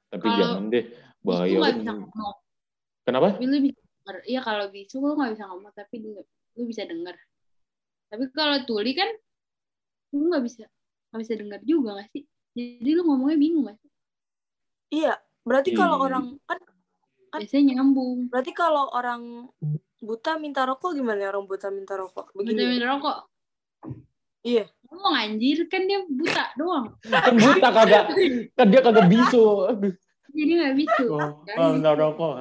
Tapi 0.08 0.24
Kalau 0.24 0.38
jangan 0.38 0.62
deh, 0.70 0.84
bahaya. 1.20 1.58
bisa 1.74 1.92
ngomong. 1.92 2.36
Kenapa? 3.02 3.26
Tapi 3.34 3.44
lu 3.44 3.58
bisa 3.66 3.78
denger. 3.82 4.16
Iya 4.24 4.40
kalau 4.40 4.66
bisu 4.70 4.94
lu 5.02 5.12
nggak 5.18 5.30
bisa 5.34 5.44
ngomong 5.50 5.72
tapi 5.74 5.94
lu 5.98 6.62
bisa 6.64 6.82
denger. 6.86 7.16
Tapi 8.08 8.24
kalau 8.30 8.56
tuli 8.62 8.94
kan 8.94 9.10
lu 10.14 10.30
nggak 10.30 10.44
bisa 10.46 10.64
nggak 11.10 11.20
bisa 11.26 11.34
denger 11.34 11.60
juga 11.66 11.98
nggak 11.98 12.08
sih? 12.14 12.22
Jadi 12.54 12.90
lu 12.94 13.02
ngomongnya 13.04 13.36
bingung 13.36 13.64
nggak 13.66 13.78
sih? 13.82 13.90
Iya, 14.88 15.18
berarti 15.44 15.70
kalau 15.74 15.98
Iya. 16.00 16.04
orang 16.08 16.24
kan 16.48 16.58
Kan- 17.28 17.40
Biasanya 17.44 17.76
nyambung. 17.76 18.32
berarti 18.32 18.52
kalau 18.52 18.88
orang 18.90 19.48
buta 19.98 20.38
minta 20.38 20.64
rokok 20.64 20.96
gimana 20.96 21.20
ya 21.20 21.28
orang 21.30 21.44
buta 21.44 21.68
minta 21.68 21.94
rokok? 21.94 22.32
Minta 22.32 22.52
Begini. 22.54 22.72
minta 22.78 22.86
rokok. 22.88 23.16
Iya. 24.40 24.64
Ngomong 24.88 25.14
anjir 25.14 25.58
kan 25.68 25.82
dia 25.84 26.00
buta 26.08 26.44
doang. 26.56 26.86
Kan 27.04 27.34
buta 27.36 27.68
kagak, 27.68 28.04
kan 28.56 28.66
dia 28.70 28.80
kagak 28.80 29.06
bisu. 29.06 29.44
Aduh. 29.68 29.92
Jadi 30.32 30.52
nggak 30.54 30.74
bisa. 30.76 31.02
Oh, 31.08 31.44
oh, 31.44 31.68
minta 31.74 31.92
rokok, 31.92 32.34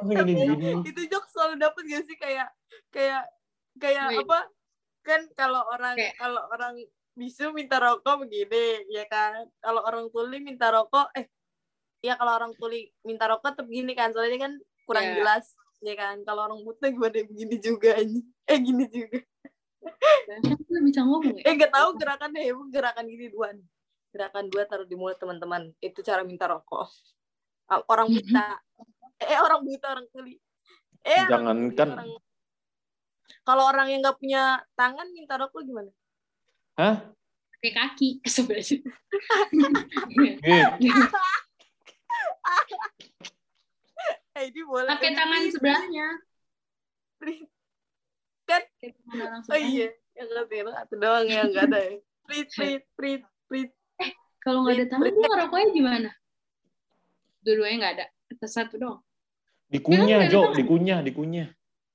gini 0.00 0.32
gini. 0.34 0.70
Itu 0.86 1.00
jok 1.08 1.24
selalu 1.28 1.54
dapet 1.58 1.82
gak 1.88 2.04
sih 2.06 2.16
kayak 2.16 2.48
kayak 2.92 3.22
kayak 3.76 4.06
Wait. 4.12 4.22
apa? 4.24 4.38
Kan 5.00 5.20
kalau 5.32 5.64
orang 5.66 5.96
Kayak- 5.96 6.16
kalau 6.20 6.42
orang 6.52 6.74
bisu 7.16 7.52
minta 7.52 7.80
rokok 7.80 8.24
begini, 8.24 8.84
ya 8.88 9.04
kan? 9.08 9.48
Kalau 9.58 9.80
orang 9.82 10.08
tuli 10.12 10.38
minta 10.40 10.68
rokok, 10.70 11.10
eh, 11.16 11.26
ya 12.00 12.16
kalau 12.16 12.32
orang 12.34 12.52
tuli 12.56 12.88
minta 13.00 13.24
rokok 13.24 13.54
tetap 13.54 13.66
gini 13.66 13.92
kan, 13.92 14.10
soalnya 14.10 14.40
kan 14.40 14.52
kurang 14.84 15.04
Iya. 15.04 15.14
jelas, 15.16 15.44
ya 15.78 15.94
kan? 15.94 16.16
Kalau 16.24 16.40
orang 16.44 16.60
buta 16.60 16.88
gimana 16.88 17.20
begini 17.22 17.56
juga 17.56 17.96
ini? 17.96 18.20
Eh 18.44 18.58
gini 18.58 18.84
juga. 18.86 19.20
Kan 20.26 20.40
bisa 20.82 21.00
ngomong 21.02 21.40
ya. 21.40 21.44
Eh 21.44 21.52
nggak 21.54 21.72
tahu 21.72 21.88
gerakannya 21.96 22.40
ya, 22.42 22.52
gerakan 22.68 23.04
gini 23.04 23.26
duan. 23.28 23.56
Gerakan 24.10 24.44
dua 24.48 24.64
taruh 24.64 24.84
di 24.84 24.94
mulut 24.94 25.16
teman-teman. 25.16 25.70
Itu 25.78 26.00
cara 26.00 26.24
minta 26.24 26.44
rokok. 26.44 26.88
Orang 27.86 28.10
buta. 28.10 28.58
Eh 29.20 29.38
orang 29.38 29.62
buta 29.62 29.86
orang 29.92 30.06
tuli. 30.10 30.34
Eh 31.00 31.14
orang 31.14 31.24
tuli, 31.24 31.30
Jangankan 31.30 31.88
orang- 31.94 32.22
Kalau 33.40 33.64
orang 33.64 33.86
yang 33.88 34.00
nggak 34.02 34.18
punya 34.18 34.42
tangan 34.74 35.06
minta 35.12 35.38
rokok 35.38 35.62
gimana? 35.62 35.90
Hah? 36.76 37.12
Pakai 37.54 37.72
kaki 37.72 38.08
sebenarnya. 38.34 38.78
Gitu. 44.40 44.48
Eh 44.48 44.52
ini 44.56 44.62
boleh. 44.64 44.90
Pakai 44.96 45.10
tangan 45.12 45.40
sebelahnya. 45.52 46.06
orang 49.20 49.42
Oh 49.46 49.58
iya. 49.60 49.88
Yang 50.16 50.28
ngerti 50.34 50.56
satu 50.72 50.94
doang 50.98 51.26
ya 51.28 51.42
nggak 51.46 51.64
ada. 51.70 51.80
ya. 51.80 51.92
Prit 52.24 52.48
prit 52.52 52.82
prit 52.96 53.22
prit. 53.46 53.70
Kalau 54.40 54.64
nggak 54.64 54.76
ada 54.80 54.86
tangan, 54.88 55.12
lu 55.12 55.20
ngerokoknya 55.20 55.66
gimana? 55.76 56.10
Dua-duanya 57.44 57.76
nggak 57.76 57.92
ada. 58.00 58.06
Atau 58.32 58.48
satu 58.48 58.74
doang. 58.80 59.00
Dikunyah, 59.70 60.26
Kan 60.26 60.32
Jo, 60.32 60.50
dikunyah, 60.56 60.98
dikunyah. 61.04 61.48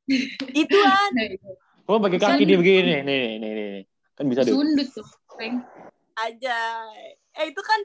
Ituan. 0.62 1.12
Nah, 1.12 1.25
itu. 1.28 1.50
Kalau 1.86 2.00
pakai 2.02 2.20
kaki 2.22 2.44
dia 2.46 2.56
di- 2.56 2.62
begini, 2.62 2.82
nih, 2.88 3.02
nih, 3.04 3.20
nih, 3.42 3.52
nih, 3.52 3.68
nih. 3.74 3.84
Kan 4.16 4.25
bisa 4.32 4.42
deh. 4.46 4.54
Sundut 4.54 4.90
tuh. 4.94 5.08
Peng. 5.36 5.60
aja. 6.16 6.58
Eh 7.36 7.52
itu 7.52 7.60
kan 7.60 7.80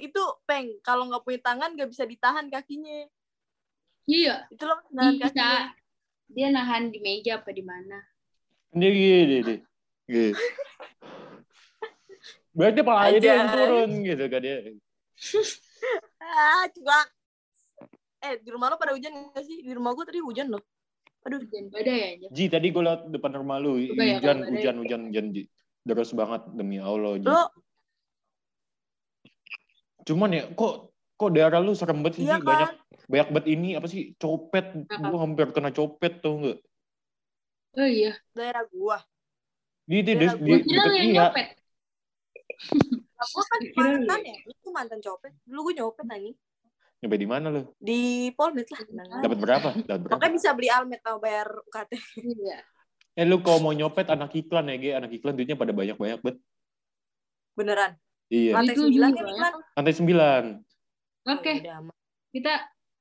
itu 0.00 0.22
peng 0.48 0.72
kalau 0.80 1.04
nggak 1.06 1.20
punya 1.20 1.40
tangan 1.44 1.76
nggak 1.76 1.90
bisa 1.92 2.08
ditahan 2.08 2.48
kakinya. 2.48 3.04
Iya. 4.06 4.46
Itu 4.50 4.64
loh 4.66 4.80
nahan 4.90 5.14
Bisa. 5.18 5.30
kakinya. 5.30 5.50
Dia 6.32 6.48
nahan 6.48 6.82
di 6.88 6.98
meja 7.04 7.38
apa 7.38 7.50
di 7.52 7.60
mana. 7.60 7.98
Dia 8.72 8.88
gini, 8.88 9.36
deh. 9.44 9.60
Gitu. 10.08 10.32
Berarti 12.52 12.80
palanya 12.84 13.18
dia 13.20 13.32
yang 13.36 13.50
turun 13.52 13.90
gitu 14.04 14.24
kan 14.28 14.40
dia. 14.40 14.56
Ah, 16.20 16.64
coba. 16.72 16.98
Eh, 18.22 18.38
di 18.38 18.48
rumah 18.54 18.70
lo 18.70 18.78
pada 18.78 18.94
hujan 18.94 19.12
nggak 19.12 19.44
sih? 19.44 19.66
Di 19.66 19.72
rumah 19.74 19.92
gue 19.92 20.04
tadi 20.06 20.20
hujan 20.22 20.52
loh. 20.52 20.62
Aduh, 21.22 21.38
Hujan 21.38 21.70
badai 21.70 22.18
aja. 22.18 22.26
Ji, 22.34 22.50
tadi 22.50 22.74
gue 22.74 22.82
lewat 22.82 23.06
depan 23.14 23.30
rumah 23.38 23.62
lu, 23.62 23.78
Coba 23.94 24.02
ya, 24.02 24.18
hujan, 24.18 24.38
hujan, 24.42 24.76
hujan, 24.82 25.00
hujan, 25.06 25.24
Ji. 25.30 25.42
Deras 25.86 26.10
banget 26.14 26.42
demi 26.50 26.82
Allah, 26.82 27.14
Ji. 27.18 27.26
lo 27.30 27.46
Cuman 30.02 30.34
ya, 30.34 30.50
kok 30.50 30.90
kok 31.14 31.30
daerah 31.30 31.62
lu 31.62 31.78
serem 31.78 32.02
banget 32.02 32.18
sih, 32.18 32.26
iya 32.26 32.38
Ji? 32.38 32.42
Kan? 32.42 32.46
banyak 32.46 32.70
banget 33.12 33.44
ini 33.46 33.76
apa 33.76 33.84
sih 33.84 34.16
copet 34.16 34.88
Apa? 34.88 35.04
gua 35.12 35.18
hampir 35.22 35.52
kena 35.52 35.68
copet 35.70 36.24
tuh 36.24 36.34
enggak 36.40 36.58
Oh 37.72 37.88
iya. 37.88 38.12
Daerah 38.32 38.68
gua. 38.68 39.00
di 39.88 40.04
di, 40.04 40.12
di, 40.12 40.28
Daerah 40.28 40.36
di 40.36 40.52
lu 40.76 40.92
iya 40.92 41.24
nyopet. 41.24 41.46
Nah, 43.16 43.26
gua 43.32 43.44
kan 43.48 43.60
lu 43.60 43.72
mantan 43.72 44.20
ya. 44.22 44.36
Itu 44.44 44.68
mantan 44.70 45.00
copet. 45.00 45.32
Dulu 45.44 45.60
gue 45.68 45.74
nyopet 45.80 46.04
nih 46.08 46.36
nyampe 47.02 47.16
di 47.18 47.26
mana 47.26 47.50
lu 47.50 47.66
di 47.82 48.30
Polmed 48.30 48.62
lah. 48.70 48.78
dapat 49.26 49.38
berapa 49.42 49.68
dapat 49.74 50.00
berapa 50.06 50.14
Makanya 50.22 50.34
bisa 50.38 50.50
beli 50.54 50.70
almet 50.70 51.02
atau 51.02 51.18
bayar 51.18 51.50
UKT. 51.66 51.92
Iya. 52.22 52.58
eh 53.12 53.24
lu 53.26 53.42
kalau 53.42 53.58
mau 53.58 53.74
nyopet 53.74 54.06
anak 54.06 54.30
iklan 54.32 54.70
ya 54.70 54.76
Ge. 54.78 54.90
anak 54.94 55.10
iklan 55.10 55.34
duitnya 55.34 55.58
pada 55.58 55.74
banyak 55.74 55.98
banyak 55.98 56.20
bet 56.22 56.36
Beneran. 57.58 57.98
iya 58.30 58.54
Lantai 58.54 58.72
Itu 58.72 58.86
sembilan 58.86 59.10
kan 59.10 59.18
ya. 59.18 59.32
iklan. 59.34 59.54
lantai 59.74 59.94
sembilan 59.98 60.44
Oke, 61.22 61.52
kita 62.32 62.52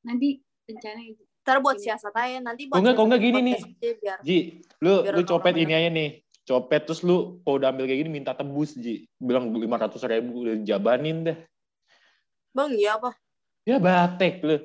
nanti 0.01 0.29
rencana 0.63 1.01
itu. 1.01 1.23
Ntar 1.41 1.57
buat 1.57 1.77
siasat 1.77 2.13
aja 2.13 2.37
nanti 2.39 2.65
buat 2.65 2.77
Kok 2.77 2.83
nggak- 2.83 2.95
kok 2.95 3.05
nggak 3.07 3.17
siasat 3.17 3.33
gini 3.33 3.39
nih? 3.43 3.57
biar 3.97 4.17
Ji 4.21 4.37
lu 4.77 4.93
Biar 5.01 5.13
lu 5.15 5.21
copet 5.23 5.53
ini 5.55 5.73
aja 5.73 5.89
nih 5.89 6.09
copet 6.43 6.81
terus 6.83 7.01
lu 7.01 7.17
kalau 7.39 7.57
udah 7.57 7.69
ambil 7.69 7.85
kayak 7.85 7.99
gini 7.99 8.11
minta 8.11 8.31
tebus 8.31 8.73
Ji 8.73 9.09
bilang 9.15 9.49
lima 9.49 9.75
ratus 9.75 10.01
ribu 10.03 10.43
udah 10.43 10.55
jabanin 10.59 11.17
deh 11.23 11.37
Bang, 12.51 12.69
iya 12.71 12.93
apa? 12.93 13.15
ya 13.61 13.77
batek 13.77 14.41
lu 14.41 14.57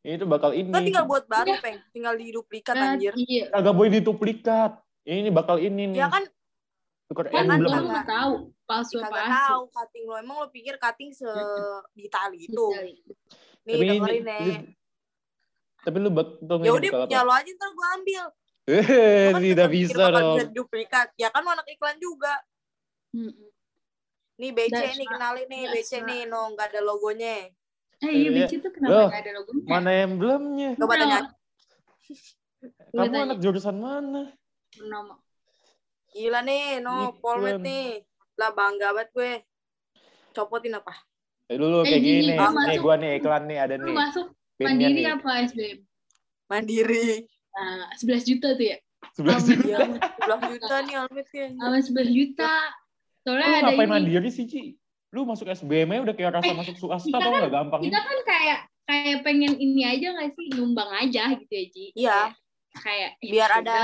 itu 0.00 0.24
bakal 0.24 0.50
ini 0.50 0.68
Kan 0.68 0.82
tinggal 0.82 1.04
buat 1.04 1.24
baru, 1.24 1.48
Iya. 1.50 1.60
Peng. 1.60 1.78
Tinggal 1.90 2.14
diduplikat 2.14 2.72
Kan, 2.72 2.96
anjir. 2.96 3.12
Iya. 3.14 3.48
kagak 3.50 3.74
boleh 3.74 3.92
dituplikat 3.94 4.72
ini 5.04 5.28
bakal 5.28 5.56
ini 5.56 5.84
nih 5.86 5.98
Ya 5.98 6.08
kan 6.08 6.24
tukar 7.06 7.28
Kan 7.28 7.44
Emblem. 7.46 7.72
lu 7.72 7.88
nggak 7.88 8.04
tahu 8.04 8.32
palsu 8.64 8.96
apa 8.98 9.16
tahu 9.16 9.62
cutting 9.70 10.04
lo. 10.04 10.16
Emang 10.16 10.36
lo 10.38 10.48
pikir 10.48 10.76
cutting 10.76 11.08
se 11.10 11.28
detail 11.94 12.32
itu? 12.34 12.66
Nih 13.64 13.74
tapi 13.74 13.84
ini 13.84 13.94
dengerin 13.94 14.22
nih. 14.22 14.40
lu- 14.44 14.66
tapi 15.78 15.96
lu 15.98 16.10
bakal 16.10 16.56
Ya 16.60 16.72
udah 16.72 16.90
punya 17.02 17.20
lo 17.22 17.32
aja 17.32 17.50
ntar 17.50 17.70
gue 17.70 17.86
ambil. 17.96 18.24
Eh, 18.68 19.32
kan 19.32 19.40
tidak 19.40 19.68
bisa 19.70 20.02
dong. 20.12 20.36
Bisa 20.36 20.44
duplikat. 20.50 21.08
Ya 21.16 21.28
kan 21.28 21.40
lo 21.40 21.50
anak 21.50 21.64
iklan 21.66 21.96
juga. 21.96 22.34
Nih 24.38 24.50
BC 24.52 24.70
That's 24.70 24.94
nih 24.94 25.06
kenalin 25.08 25.46
nih 25.46 25.62
That's 25.64 25.88
BC 25.88 26.04
nih 26.04 26.20
no 26.24 26.52
nggak 26.52 26.66
ada 26.68 26.80
logonya. 26.80 27.48
Eh 27.98 28.06
iya, 28.06 28.28
Iya. 28.28 28.46
BC 28.46 28.52
tuh 28.60 28.70
kenapa 28.70 29.08
nggak 29.08 29.22
ada 29.24 29.32
logonya? 29.34 29.64
Mana 29.64 29.90
emblemnya? 29.96 30.70
Coba 30.76 30.92
Nah, 30.92 31.00
tanya. 31.00 31.20
Kamu 32.88 33.06
tanya. 33.06 33.24
anak 33.24 33.38
jurusan 33.40 33.76
mana? 33.76 34.22
Nama. 34.78 35.14
Gila 36.10 36.40
nih 36.42 36.78
no. 36.78 37.16
Polmed 37.16 37.58
nih. 37.60 38.04
Lah 38.36 38.50
bangga 38.52 38.92
banget 38.92 39.08
gue. 39.10 39.32
Copotin 40.30 40.76
apa? 40.76 40.94
Eh 41.48 41.56
dulu 41.56 41.80
Eh, 41.80 41.84
kayak 41.86 42.02
gini, 42.02 42.20
gini. 42.22 42.34
lu 42.36 42.60
Nih 42.62 42.78
gua 42.78 42.94
nih 42.96 43.10
iklan 43.16 43.42
nih 43.44 43.58
ada 43.58 43.74
Lu 43.74 43.84
nih. 43.84 43.94
masuk 43.96 44.26
mandiri 44.58 45.00
nih. 45.00 45.06
apa 45.10 45.30
SBM? 45.44 45.78
Mandiri. 46.46 47.08
Nah, 47.50 47.88
11 47.94 48.24
juta 48.24 48.48
tuh 48.52 48.66
ya? 48.66 48.76
Sebelah 49.14 49.34
Oh, 49.34 49.42
sini. 49.42 49.64
Iya, 49.64 49.78
11 50.18 50.42
juta 50.50 50.74
nih 50.82 50.94
Almet 50.96 51.26
kayaknya. 51.26 51.58
Sama 51.58 51.76
11 51.80 52.08
juta. 52.10 52.52
Soalnya 53.20 53.46
Lu 53.46 53.54
ada 53.54 53.62
ngapain 53.66 53.80
ini. 53.82 53.92
mandiri 53.92 54.28
sih, 54.28 54.44
Ci? 54.44 54.62
Lu 55.08 55.24
masuk 55.24 55.48
SBM 55.48 55.88
aja 55.88 56.00
udah 56.02 56.14
kayak 56.14 56.32
rasa 56.34 56.50
Eh, 56.50 56.56
masuk 56.56 56.76
swasta 56.76 57.08
tau 57.10 57.20
kan- 57.24 57.40
nggak 57.40 57.52
gampang 57.54 57.80
Kita 57.82 57.98
kan 57.98 58.18
kayak 58.22 58.58
kayak 58.84 59.18
pengen 59.22 59.52
ini 59.54 59.82
aja 59.82 60.08
gak 60.14 60.32
sih? 60.32 60.46
Nyumbang 60.50 60.90
aja 60.90 61.22
gitu 61.34 61.48
ya, 61.50 61.64
Ji. 61.66 61.84
Iya. 61.94 62.18
Kayak, 62.74 62.78
kayak 62.78 63.10
eh, 63.18 63.30
Biar 63.30 63.50
ya 63.50 63.58
ada 63.58 63.76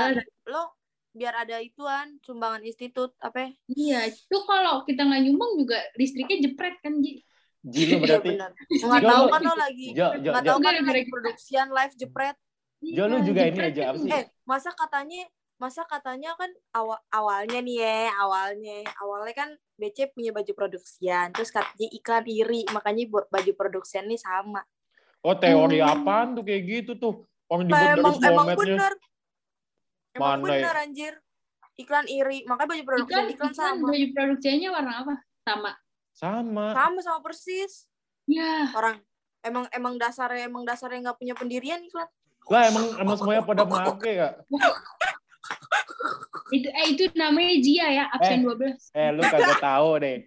lo 0.45 0.63
biar 1.11 1.33
ada 1.33 1.57
ituan 1.59 2.19
sumbangan 2.21 2.61
institut 2.61 3.15
apa 3.17 3.37
ya? 3.39 3.49
Iya, 3.69 3.99
itu 4.11 4.37
kalau 4.43 4.83
kita 4.83 5.01
nggak 5.01 5.21
nyumbang 5.23 5.51
juga 5.55 5.79
listriknya 5.95 6.37
jepret 6.43 6.75
kan, 6.79 6.99
Ji. 6.99 7.23
Ji 7.65 7.81
lu 7.83 7.89
Iya 7.89 7.97
berarti 7.99 8.29
benar. 8.31 8.51
Nggak 8.69 9.01
Jo, 9.01 9.07
tahu 9.09 9.25
kan 9.27 9.41
lo 9.41 9.53
lagi 9.55 9.87
Jo, 9.89 10.07
Jo, 10.15 10.29
nggak 10.31 10.43
Jo. 10.43 10.49
tahu 10.53 10.59
kan 10.61 10.73
lagi 10.77 11.05
produksian 11.07 11.67
live 11.69 11.93
jepret. 11.95 12.37
Jo, 12.79 13.03
lu 13.03 13.15
Iya, 13.15 13.25
juga 13.25 13.41
ini 13.43 13.59
aja, 13.59 13.81
kan 13.81 13.89
apa 13.89 13.97
sih? 13.97 14.09
Eh, 14.11 14.23
masa 14.43 14.69
katanya 14.71 15.21
masa 15.55 15.81
katanya 15.83 16.35
kan 16.35 16.51
awal 16.71 16.99
awalnya 17.09 17.59
nih 17.59 17.77
ya, 17.79 18.11
awalnya 18.17 18.83
awalnya 18.99 19.33
kan 19.33 19.49
BC 19.73 20.11
punya 20.11 20.29
baju 20.29 20.51
produksian, 20.51 21.31
terus 21.31 21.49
katanya 21.49 21.89
iklan 21.89 22.25
iri, 22.25 22.67
makanya 22.69 23.07
buat 23.07 23.25
baju 23.27 23.51
produksian 23.55 24.05
nih 24.05 24.19
sama. 24.19 24.61
Oh, 25.19 25.33
teori 25.33 25.79
Oh. 25.79 25.89
apaan 25.89 26.35
tuh 26.35 26.43
kayak 26.43 26.63
gitu 26.63 26.91
tuh? 26.95 27.23
Orang 27.47 27.65
Nah, 27.65 27.81
dibuat 27.81 27.97
emang 27.97 28.15
dari 28.15 28.29
emang 28.31 28.47
bener. 28.53 28.93
Emang 30.11 30.29
Mana 30.29 30.43
ya? 30.43 30.51
bener 30.61 30.75
anjir. 30.77 31.13
Iklan 31.75 32.05
iri, 32.05 32.37
makanya 32.45 32.69
baju 32.69 32.83
produksian 32.85 33.23
Iklan, 33.25 33.33
iklan, 33.33 33.51
iklan 33.51 33.73
sama. 33.73 33.87
baju 33.89 34.07
produksinya 34.13 34.69
warna 34.71 34.93
apa? 35.01 35.13
Sama. 35.41 35.71
Sama. 36.15 36.71
Sama 36.71 36.99
sama 37.03 37.19
persis. 37.19 37.91
Ya, 38.25 38.71
Orang 38.73 39.03
emang 39.45 39.69
emang 39.69 39.93
dasarnya 39.99 40.49
emang 40.49 40.65
dasarnya 40.65 41.11
nggak 41.11 41.19
punya 41.21 41.37
pendirian 41.37 41.77
iklan 41.85 42.09
Lah 42.49 42.65
emang 42.65 42.85
emang 42.97 43.15
semuanya 43.19 43.43
pada 43.45 43.61
make 43.67 44.09
ya. 44.09 44.29
Itu 46.55 46.69
eh 46.69 46.93
itu 46.93 47.03
namanya 47.17 47.53
Jia 47.57 47.87
ya, 47.89 48.05
absen 48.13 48.45
12. 48.45 48.93
Eh 48.93 49.09
lu 49.13 49.21
kagak 49.25 49.61
tahu 49.61 49.89
deh. 49.97 50.17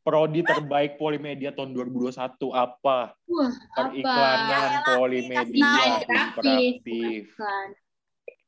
Prodi 0.00 0.40
terbaik 0.40 0.96
Polimedia 0.96 1.52
tahun 1.52 1.76
2021 1.76 2.16
apa? 2.56 3.12
Wah, 3.28 3.52
Periklanan 3.76 4.80
elah, 4.80 4.96
Polimedia 4.96 5.82
interaktif. 5.98 7.26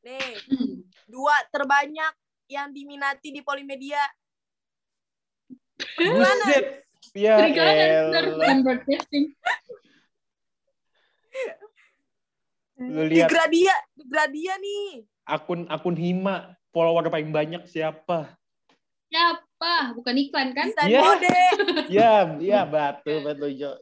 Nih 0.03 0.31
Hmm. 0.49 0.83
dua 1.07 1.35
terbanyak 1.51 2.15
yang 2.51 2.75
diminati 2.75 3.31
di 3.31 3.43
Polimedia 3.45 4.01
Buset. 5.99 6.65
Ya 7.13 7.37
elah. 7.45 8.61
broadcasting. 8.65 9.37
Lu 12.83 13.07
di 13.07 13.21
lihat 13.21 13.31
Gradia 13.31 13.75
di 13.95 14.05
Gradia 14.11 14.55
nih 14.59 15.07
akun 15.27 15.71
akun 15.71 15.95
Hima 15.95 16.57
follower 16.75 17.07
paling 17.13 17.31
banyak 17.31 17.63
siapa? 17.69 18.35
Siapa? 19.13 19.93
Bukan 19.93 20.15
iklan 20.17 20.57
kan? 20.57 20.73
Iya. 20.89 21.01
mode 21.05 21.37
Ya, 21.93 22.13
ya 22.41 22.61
betul 22.65 23.21
betul 23.23 23.51
Jo. 23.55 23.77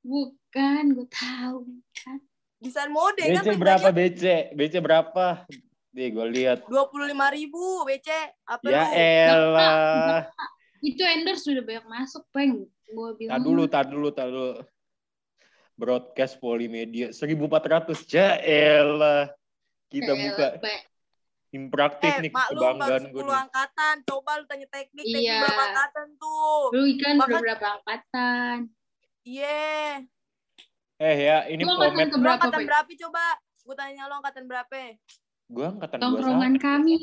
Bukan, 0.00 0.82
gue 0.94 1.08
tahu. 1.10 1.68
Kan? 1.92 2.18
desain 2.56 2.88
mode 2.88 3.20
kan 3.20 3.44
BC 3.44 3.44
paling 3.44 3.60
berapa 3.60 3.88
banyak 3.92 3.96
BC? 4.16 4.24
BC 4.56 4.74
berapa? 4.80 5.26
Nih 5.92 6.08
gue 6.08 6.26
lihat. 6.32 6.58
dua 6.64 6.88
puluh 6.88 7.04
lima 7.04 7.28
ribu 7.28 7.84
BC 7.84 8.08
apa 8.48 8.64
Ya 8.64 8.84
elah. 9.28 10.24
Itu 10.80 11.02
endorse 11.02 11.42
sudah 11.42 11.62
banyak 11.62 11.86
masuk, 11.86 12.22
Peng. 12.30 12.64
Gue 12.86 13.10
bilang. 13.14 13.32
Tak 13.32 13.40
dulu, 13.42 13.62
tak 13.66 13.84
dulu, 13.86 14.08
tak 14.10 14.26
dulu. 14.28 14.52
Broadcast 15.74 16.36
Polimedia 16.36 17.10
1400. 17.10 18.08
Ya 18.08 18.36
elah. 18.38 19.28
Kita 19.86 20.10
"Eh, 20.10 20.18
buka 20.18 20.46
Pe." 20.58 20.74
impraktif 21.48 22.10
eh 22.10 22.20
nih 22.20 22.30
mak 22.30 22.52
lu 22.52 22.58
baru 22.58 22.74
kebanggaan 22.74 23.02
gue 23.06 23.16
10 23.16 23.24
nih. 23.24 23.38
angkatan 23.38 23.94
coba 24.04 24.30
lu 24.34 24.44
tanya 24.44 24.66
teknik 24.68 25.04
teknik 25.06 25.24
Iya. 25.24 25.38
berapa 25.40 25.62
angkatan 25.64 26.06
tuh 26.18 26.64
Lu 26.68 26.82
ikan 26.90 27.14
Bahkan- 27.16 27.40
berapa 27.40 27.66
angkatan? 27.72 28.56
iya 29.22 29.64
Eh 30.96 31.16
ya, 31.22 31.38
ini 31.46 31.60
Lu 31.60 31.70
angkatan 31.70 32.08
keberapa, 32.10 32.34
angkatan 32.36 32.60
berapa 32.66 32.90
coba 32.98 33.24
gue 33.62 33.74
tanya 33.74 34.02
lo 34.04 34.14
angkatan 34.16 34.44
berapa 34.44 34.74
gue 35.46 35.66
angkatan 35.70 35.96
Tongkrongan 35.96 36.52
21. 36.56 36.60
kami. 36.60 36.96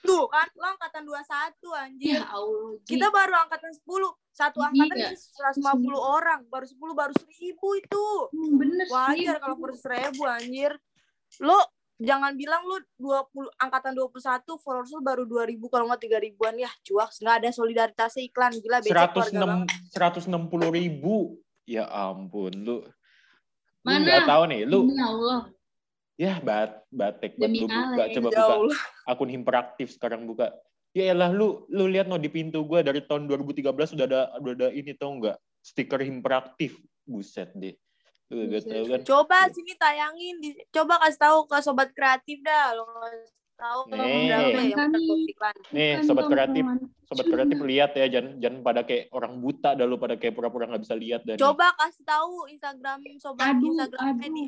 Tuh 0.00 0.24
kan 0.26 0.46
lo 0.52 0.66
angkatan 0.68 1.02
21 1.02 1.26
anjir 1.74 2.14
Ya 2.14 2.24
Allah, 2.26 2.70
Ji. 2.80 2.88
kita 2.90 3.08
baru 3.08 3.34
angkatan 3.38 3.72
10 3.72 3.82
satu 4.30 4.58
angkatan 4.60 4.96
Iya. 4.96 5.10
isi 5.10 5.28
150 5.34 5.64
orang 5.94 6.40
baru 6.46 6.64
10 6.64 6.78
baru 6.92 7.12
1000 7.12 7.34
itu 7.74 8.06
Hmm, 8.28 8.52
bener 8.56 8.86
wajar 8.86 9.16
sih. 9.34 9.40
kalau 9.40 9.56
baru 9.56 9.74
1000 9.74 9.98
anjir 10.24 10.72
lo 11.40 11.58
jangan 11.98 12.32
bilang 12.32 12.62
lu 12.62 12.78
20 12.96 13.26
angkatan 13.56 13.92
21 13.92 14.14
followers 14.56 14.88
lu 14.88 15.00
baru 15.00 15.24
2000 15.24 15.66
kalau 15.66 15.84
nggak 15.86 16.00
3000-an 16.00 16.54
ya 16.56 16.70
cuak 16.84 17.10
nggak 17.12 17.36
ada 17.36 17.48
solidaritasnya 17.50 18.22
iklan 18.24 18.52
gila 18.54 18.78
becek 18.78 19.10
keluarga 19.10 19.42
banget 19.44 19.68
106 19.92 20.30
160 20.30 20.70
ribu. 20.72 21.16
Ya 21.64 21.84
ampun, 21.84 22.54
lu. 22.56 22.80
Lu 22.80 22.86
Mana? 23.84 24.00
nggak 24.00 24.24
tahu 24.24 24.42
nih, 24.46 24.62
lu 24.62 24.86
Demi 24.86 25.02
Allah. 25.02 25.40
Ya 26.18 26.42
bat 26.42 26.82
batek 26.90 27.38
bat 27.38 27.46
lu 27.48 27.64
buka 27.70 28.04
coba 28.18 28.28
buka 28.34 28.54
akun 29.06 29.30
hiperaktif 29.30 29.94
sekarang 29.94 30.26
buka. 30.26 30.50
Ya 30.90 31.14
elah 31.14 31.30
lu 31.30 31.62
lu 31.70 31.86
lihat 31.86 32.10
no 32.10 32.18
di 32.18 32.26
pintu 32.26 32.66
gua 32.66 32.82
dari 32.82 32.98
tahun 33.06 33.30
2013 33.30 33.70
sudah 33.94 34.04
ada 34.10 34.20
udah 34.42 34.52
ada 34.58 34.68
ini 34.74 34.98
tau 34.98 35.14
nggak 35.14 35.38
stiker 35.62 36.02
hiperaktif. 36.02 36.74
Buset 37.06 37.54
deh. 37.54 37.78
Lu 38.34 38.50
Buset. 38.50 38.66
tahu 38.66 38.84
kan? 38.90 39.00
coba 39.06 39.38
sini 39.54 39.72
tayangin 39.78 40.36
di, 40.42 40.50
coba 40.74 41.00
kasih 41.06 41.20
tahu 41.22 41.38
ke 41.48 41.56
sobat 41.64 41.88
kreatif 41.94 42.42
dah 42.44 42.76
lo 42.76 42.84
tahu 43.58 43.80
Nih. 43.90 44.30
berapa 44.30 44.60
ya 44.62 44.84
Nih, 45.74 45.90
sobat 46.06 46.30
kreatif, 46.30 46.62
sobat 47.10 47.26
kreatif 47.26 47.58
lihat 47.58 47.90
ya 47.98 48.06
jangan 48.06 48.38
jangan 48.38 48.58
pada 48.62 48.80
kayak 48.86 49.10
orang 49.10 49.34
buta 49.42 49.74
dah 49.74 49.86
lu 49.88 49.98
pada 49.98 50.14
kayak 50.14 50.34
pura-pura 50.38 50.70
nggak 50.70 50.82
bisa 50.86 50.94
lihat 50.94 51.26
dan 51.26 51.40
coba 51.40 51.74
kasih 51.74 52.04
tahu 52.06 52.46
instagram 52.52 53.02
sobat 53.18 53.58
Aduh, 53.58 53.74
instagramnya 53.74 54.28
aduh. 54.30 54.36
di 54.38 54.44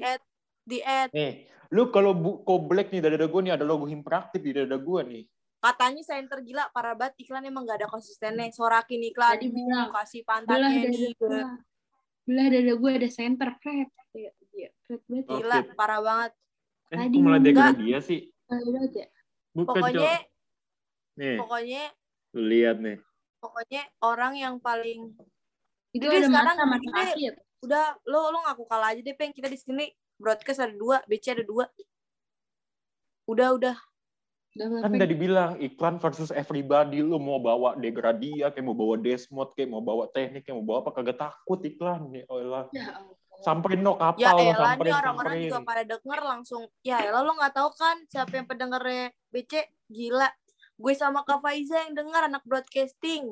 di 0.62 0.78
add 0.80 1.10
nih 1.10 1.32
lu 1.70 1.88
kalau 1.88 2.12
bu 2.12 2.42
koblek 2.42 2.90
nih 2.90 3.00
dada 3.00 3.24
gue 3.24 3.40
nih 3.40 3.54
ada 3.54 3.62
logo 3.62 3.84
hiperaktif 3.84 4.38
di 4.38 4.52
dada 4.52 4.74
gue 4.74 5.00
nih 5.02 5.22
katanya 5.58 6.02
center 6.02 6.40
gila 6.40 6.66
parah 6.70 6.94
banget 6.94 7.20
iklan 7.20 7.44
emang 7.44 7.62
gak 7.62 7.78
ada 7.78 7.88
konsistennya 7.88 8.48
sorakin 8.48 9.04
iklan 9.04 9.36
Tadi 9.36 9.48
bilang, 9.48 9.92
kasih 9.92 10.22
pantatnya 10.24 10.88
nih 10.88 11.12
gue. 11.12 11.40
Belah 12.22 12.46
dada 12.48 12.72
gue 12.74 12.90
ada 12.94 13.08
center. 13.10 13.48
Fred. 13.58 13.88
Iya, 14.10 14.30
iya. 14.50 14.68
Fred 14.82 15.02
banget 15.04 15.26
ya. 15.26 15.36
gila 15.36 15.56
Oke. 15.58 15.72
parah 15.74 16.00
banget 16.00 16.32
eh 16.90 16.96
Tadi 16.96 17.06
kok 17.06 17.20
malah 17.20 17.30
ngomong- 17.30 17.44
degradia 17.44 17.98
sih 18.00 18.20
banget 18.42 18.92
bukan 19.52 19.74
pokoknya 19.74 20.14
nih 21.16 21.36
pokoknya 21.38 21.82
lu 22.32 22.42
lihat 22.46 22.76
nih 22.78 22.98
pokoknya 23.38 23.82
orang 24.00 24.32
yang 24.34 24.54
paling 24.58 25.00
Itu 25.90 26.06
ada 26.06 26.24
sekarang 26.24 26.56
mata 26.56 26.66
mata 26.82 26.90
akhir. 27.04 27.32
udah 27.60 27.84
lo 28.06 28.30
lo 28.30 28.38
ngaku 28.40 28.64
kalah 28.64 28.90
aja 28.90 29.00
deh 29.00 29.12
peng 29.12 29.30
kita 29.30 29.46
di 29.46 29.54
sini 29.54 29.86
broadcast 30.20 30.60
ada 30.60 30.76
dua 30.76 31.00
BC 31.08 31.40
ada 31.40 31.44
dua. 31.48 31.64
Udah 33.24 33.56
udah. 33.56 33.76
Kan 34.58 34.98
udah 34.98 35.08
dibilang 35.08 35.52
iklan 35.62 36.02
versus 36.02 36.34
everybody 36.34 37.06
lu 37.06 37.22
mau 37.22 37.38
bawa 37.38 37.78
degradia 37.78 38.50
kayak 38.50 38.66
mau 38.66 38.74
bawa 38.74 38.98
desmod 38.98 39.54
kayak 39.54 39.70
mau 39.70 39.78
bawa 39.78 40.10
teknik 40.10 40.42
kayak 40.42 40.58
mau 40.58 40.66
bawa 40.66 40.78
apa 40.82 40.90
kagak 40.90 41.18
takut 41.22 41.62
iklan 41.62 42.10
nih 42.10 42.26
oh. 42.26 42.42
Ya 42.42 42.50
Allah. 42.50 42.64
samperin 43.40 43.80
no 43.80 43.94
kapal 43.96 44.20
ya 44.20 44.52
elah 44.52 44.74
samperin 44.74 44.92
orang-orang 45.00 45.34
juga 45.48 45.60
pada 45.64 45.82
denger 45.86 46.20
langsung 46.20 46.62
ya 46.84 46.98
elah 47.00 47.24
lo 47.24 47.32
nggak 47.38 47.54
tahu 47.56 47.70
kan 47.72 47.96
siapa 48.10 48.42
yang 48.42 48.46
pendengarnya 48.50 49.14
BC 49.30 49.70
gila. 49.86 50.28
Gue 50.80 50.98
sama 50.98 51.22
Kak 51.22 51.46
Faiza 51.46 51.86
yang 51.86 51.94
dengar 51.94 52.26
anak 52.26 52.42
broadcasting. 52.42 53.30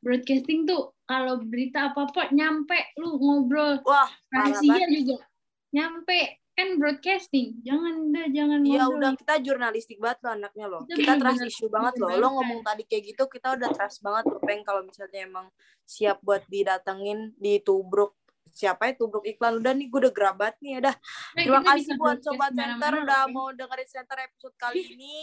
Broadcasting 0.00 0.70
tuh 0.70 0.94
kalau 1.02 1.42
berita 1.42 1.90
apa-apa 1.90 2.30
nyampe 2.30 2.94
lu 2.94 3.18
ngobrol. 3.18 3.82
Wah 3.82 4.08
rahasia 4.30 4.86
banget. 4.86 5.02
juga 5.02 5.31
nyampe. 5.72 6.38
Kan 6.52 6.76
broadcasting. 6.76 7.64
Jangan 7.64 8.12
dah 8.12 8.28
jangan 8.28 8.60
Iya 8.60 8.84
ngobrol 8.84 8.96
udah 9.00 9.10
kita 9.16 9.34
jurnalistik 9.40 9.96
banget 9.96 10.18
lo 10.20 10.28
anaknya 10.36 10.66
lo. 10.68 10.78
Kita 10.84 10.96
Kita 11.00 11.12
trust 11.16 11.42
issue 11.48 11.72
banget 11.72 11.94
lo. 11.96 12.06
Lo 12.12 12.28
ngomong 12.36 12.60
tadi 12.60 12.84
kayak 12.84 13.02
gitu 13.16 13.24
kita 13.24 13.56
udah 13.56 13.68
trust 13.72 14.04
banget 14.04 14.24
lo 14.28 14.38
peng 14.44 14.60
kalau 14.60 14.84
misalnya 14.84 15.24
emang 15.24 15.48
siap 15.88 16.20
buat 16.20 16.44
didatengin 16.52 17.32
di 17.40 17.56
tubruk 17.64 18.12
siapa 18.52 18.92
ya 18.92 19.00
tubruk 19.00 19.24
iklan? 19.24 19.64
Udah 19.64 19.72
nih 19.72 19.88
gue 19.88 19.98
udah 20.04 20.12
gerabat 20.12 20.60
nih 20.60 20.76
ya 20.76 20.80
dah. 20.92 20.96
Nah, 21.00 21.40
Terima 21.40 21.60
kasih 21.64 21.92
buat 21.96 22.20
sobat 22.20 22.52
ke 22.52 22.60
mana-mana 22.60 22.76
center 22.76 22.92
loh, 22.92 23.04
udah 23.08 23.22
mau 23.32 23.48
dengerin 23.56 23.88
center 23.88 24.18
episode 24.20 24.56
kali 24.60 24.80
ini. 24.92 25.16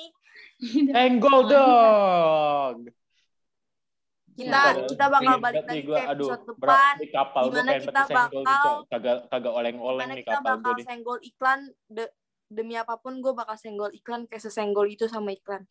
Enggol 0.97 1.39
dong 1.45 2.89
Kita 4.39 4.55
Ya. 4.71 4.87
kita 4.87 5.05
bakal 5.05 5.19
Pengen 5.29 5.43
balik 5.43 5.63
lagi 5.65 5.81
gua, 5.83 5.97
ke 5.97 6.03
aduh, 6.07 6.29
episode 6.29 6.43
berat 6.55 6.71
depan. 6.71 6.93
nih 6.95 7.09
kapal 7.11 7.43
pengen 7.43 7.59
kita 7.59 8.01
nih, 8.01 8.15
bakal- 8.15 8.83
kagak 8.87 9.17
kagak 9.27 9.53
oleng-oleng 9.53 10.07
nih 10.09 10.17
kita 10.21 10.31
kapal 10.33 10.43
gue 10.49 10.61
bakal 10.61 10.73
nih 10.73 10.85
senggol 10.85 11.19
iklan 11.21 11.59
de- 11.87 12.13
demi 12.47 12.73
apa 12.73 12.95
pun 12.95 13.13
gue 13.17 13.33
bakal 13.33 13.55
senggol 13.55 13.91
iklan 13.91 14.21
kayak 14.25 14.39
sesenggol 14.41 14.87
itu 14.87 15.05
sama 15.05 15.31
iklan. 15.31 15.67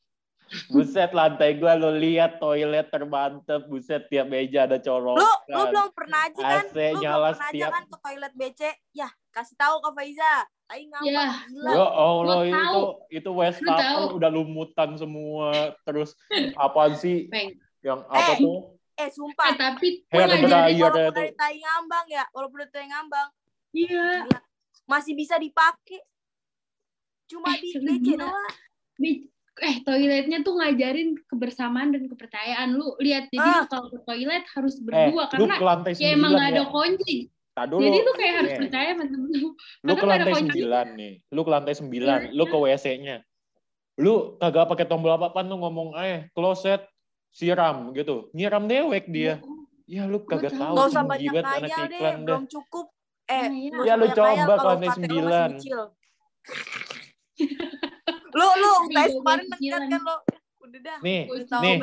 buset 0.67 1.13
lantai 1.13 1.55
gue 1.55 1.73
lo 1.75 1.93
lihat 1.93 2.37
toilet 2.39 2.89
termantep 2.89 3.69
buset 3.69 4.09
tiap 4.09 4.25
meja 4.27 4.65
ada 4.65 4.77
colokan 4.79 5.21
Lu 5.21 5.29
lu 5.47 5.61
belum 5.67 5.89
pernah 5.93 6.25
aja 6.25 6.41
kan? 6.41 6.65
AC 6.67 6.73
Lu 6.91 6.99
nyala 6.99 7.21
belum 7.27 7.37
pernah 7.37 7.49
aja 7.51 7.67
kan 7.71 7.85
ke 7.85 7.97
toilet 7.99 8.33
BC? 8.35 8.61
Ya, 8.93 9.09
kasih 9.29 9.53
tahu 9.55 9.77
ke 9.79 9.91
Faiza. 9.93 10.35
Tai 10.67 10.81
Ya. 10.81 11.01
gila. 11.01 11.27
Ya 11.71 11.85
Allah 11.85 12.41
itu 12.43 12.53
tahu. 12.55 12.85
itu 13.11 13.31
Westafel 13.31 13.77
tahu. 14.03 14.17
udah 14.17 14.31
lumutan 14.31 14.91
semua 14.95 15.53
terus 15.83 16.17
apaan 16.55 16.93
sih 16.95 17.25
Peng. 17.27 17.53
Yang 17.81 18.01
apa 18.05 18.33
Eh, 18.33 18.39
tuh 18.39 18.59
Eh, 18.97 19.09
sumpah. 19.09 19.47
Eh, 19.47 19.55
tapi 19.55 19.89
gue 20.01 20.11
Hair 20.11 20.27
ngajarin 20.27 20.43
dryer 20.45 20.83
walaupun 20.83 20.99
itu. 21.05 21.15
dari 21.15 21.33
tai 21.33 21.57
ngambang 21.57 22.07
ya, 22.09 22.25
walaupun 22.29 22.59
dari 22.59 22.73
tai 22.73 22.87
ngambang, 22.89 23.29
iya 23.71 24.07
gila. 24.21 24.39
Masih 24.85 25.13
bisa 25.15 25.35
dipakai. 25.37 26.01
Cuma 27.25 27.47
Eh, 27.49 27.61
di. 27.61 27.69
BC 27.77 28.09
doang. 28.17 28.53
Eh 29.59 29.75
toiletnya 29.83 30.39
tuh 30.41 30.55
ngajarin 30.55 31.19
kebersamaan 31.25 31.91
dan 31.91 32.07
kepercayaan 32.07 32.73
lu 32.73 32.95
lihat 32.97 33.27
jadi 33.29 33.43
Ah. 33.43 33.67
kalau 33.67 33.87
ke 33.89 33.99
toilet 34.01 34.47
harus 34.49 34.75
eh 34.77 34.83
berdua 34.85 35.23
lu 35.27 35.31
karena 35.43 35.55
ke 35.57 35.65
lantai 35.65 35.93
ya 35.93 36.09
emang 36.09 36.31
sembilan 36.31 36.39
gak 36.39 36.47
ya 36.49 36.55
ada 36.55 36.65
kunci 36.69 37.15
tak 37.53 37.67
dulu 37.69 37.83
jadi 37.83 37.99
lu 37.99 38.13
kayak 38.13 38.35
harus 38.37 38.49
Nih, 38.49 38.61
percaya 38.61 38.89
sama 38.89 39.05
temen 39.05 39.31
lu 39.33 39.49
lu 39.81 39.93
ke 39.93 40.07
lantai 40.07 40.31
kunci. 40.33 40.43
sembilan 40.45 40.87
nih 40.93 41.13
lu 41.29 41.41
ke 41.41 41.51
lantai 41.51 41.75
sembilan 41.75 42.21
Iya. 42.21 42.31
lu 42.33 42.45
ke 42.45 42.57
WC-nya 42.57 43.17
lu 43.97 44.13
kagak 44.37 44.67
pakai 44.69 44.87
tombol 44.87 45.11
apa-apa 45.13 45.41
lu 45.43 45.57
ngomong 45.59 45.89
eh 45.97 46.19
kloset 46.31 46.81
siram 47.31 47.93
gitu 47.93 48.33
nyiram 48.33 48.65
dewek 48.67 49.05
dia 49.09 49.39
ya 49.89 50.05
lu 50.05 50.21
kagak 50.21 50.53
tahu. 50.53 50.61
tahu 50.61 50.77
Gak 50.77 50.85
sih 50.85 50.93
usah 50.93 51.05
banyak 51.09 51.33
anak 51.33 51.65
deh, 51.65 51.73
iklan 51.89 51.89
dah 51.89 52.21
belum 52.29 52.45
cukup. 52.45 52.87
Eh, 53.29 53.45
iya. 53.49 53.69
nggak 53.73 53.85
Ya, 53.89 53.93
usah 53.93 53.97
lu 53.97 54.07
coba 54.13 54.55
kalau 54.61 54.77
sembilan. 54.93 55.51
lu 58.39 58.47
lu 58.61 58.73
Iya, 58.89 59.05
kemarin 59.17 59.47
iya, 59.59 59.77
iya. 59.81 59.89
kan 59.89 60.01
lo 60.05 60.17
udah 60.69 60.81
dah 60.85 60.99
nih 61.01 61.23
udah 61.33 61.47
tahu 61.49 61.63
nih 61.65 61.77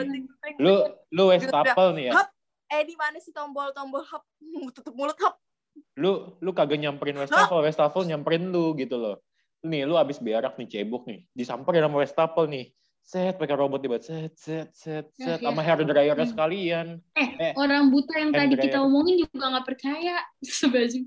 lu 0.61 0.75
lu 1.09 1.23
Westafel 1.33 1.87
nih 1.97 2.05
ya 2.09 2.13
Hap. 2.21 2.27
eh 2.69 2.81
di 2.85 2.95
mana 2.97 3.17
sih 3.17 3.33
tombol-tombol 3.33 4.01
hap 4.05 4.21
tutup 4.73 4.93
mulut 4.93 5.17
hap 5.21 5.37
Lu 5.99 6.39
lu 6.39 6.55
kagak 6.55 6.79
nyamperin 6.79 7.19
Westafel, 7.19 7.59
Westafel 7.59 8.07
nyamperin 8.07 8.47
lu 8.47 8.71
gitu 8.79 8.95
loh. 8.95 9.19
Nih 9.67 9.83
lu 9.83 9.99
abis 9.99 10.23
berak 10.23 10.55
nih 10.55 10.71
cebok 10.71 11.03
nih, 11.03 11.27
disamperin 11.35 11.83
sama 11.83 11.99
Westafel 11.99 12.47
nih. 12.47 12.71
Set 13.05 13.37
pakai 13.37 13.53
robot 13.53 13.77
tiba 13.79 14.01
set 14.01 14.33
set 14.33 14.73
set 14.73 15.05
set 15.13 15.37
sama 15.37 15.61
hair 15.61 15.77
dryer 15.79 16.17
sekalian. 16.25 16.97
Eh, 17.13 17.29
Eh, 17.37 17.53
orang 17.53 17.93
buta 17.93 18.17
yang 18.17 18.33
tadi 18.33 18.57
kita 18.57 18.65
dryer. 18.73 18.81
omongin 18.81 19.21
juga 19.21 19.45
nggak 19.53 19.65
percaya. 19.65 20.25
Sebaju. 20.41 20.99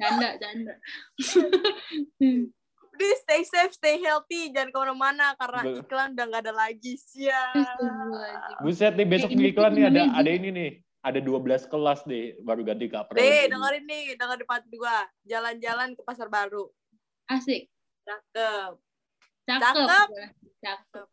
Canda, 0.00 0.28
canda. 0.40 0.74
Udah 2.90 3.16
stay 3.20 3.42
safe, 3.44 3.72
stay 3.72 3.96
healthy, 3.96 4.52
jangan 4.52 4.68
ke 4.68 4.78
mana-mana 4.78 5.32
karena 5.36 5.60
Be- 5.64 5.80
iklan 5.80 6.08
udah 6.12 6.24
nggak 6.26 6.42
ada 6.44 6.52
lagi 6.54 6.92
siap. 6.96 7.56
Astagfirullahaladzim. 7.56 8.60
Buset 8.60 8.92
nih 8.92 9.06
besok 9.06 9.30
di 9.30 9.44
iklan 9.48 9.72
nih 9.72 9.84
ada 9.88 10.02
ada 10.16 10.30
ini 10.30 10.48
nih. 10.48 10.70
Ada 11.00 11.16
12 11.16 11.64
kelas 11.64 12.04
deh 12.04 12.36
baru 12.40 12.60
ganti 12.60 12.84
kapro. 12.84 13.16
Deh, 13.16 13.48
dengerin 13.48 13.84
nih, 13.84 14.20
denger 14.20 14.36
di 14.36 14.44
part 14.44 14.64
gua. 14.68 15.00
Jalan-jalan 15.24 15.96
ke 15.96 16.02
pasar 16.04 16.28
baru. 16.28 16.68
Asik. 17.24 17.72
Cakep. 18.10 18.72
Cakep. 19.46 19.62
Cakep. 19.62 20.08
Cakep. 20.58 21.06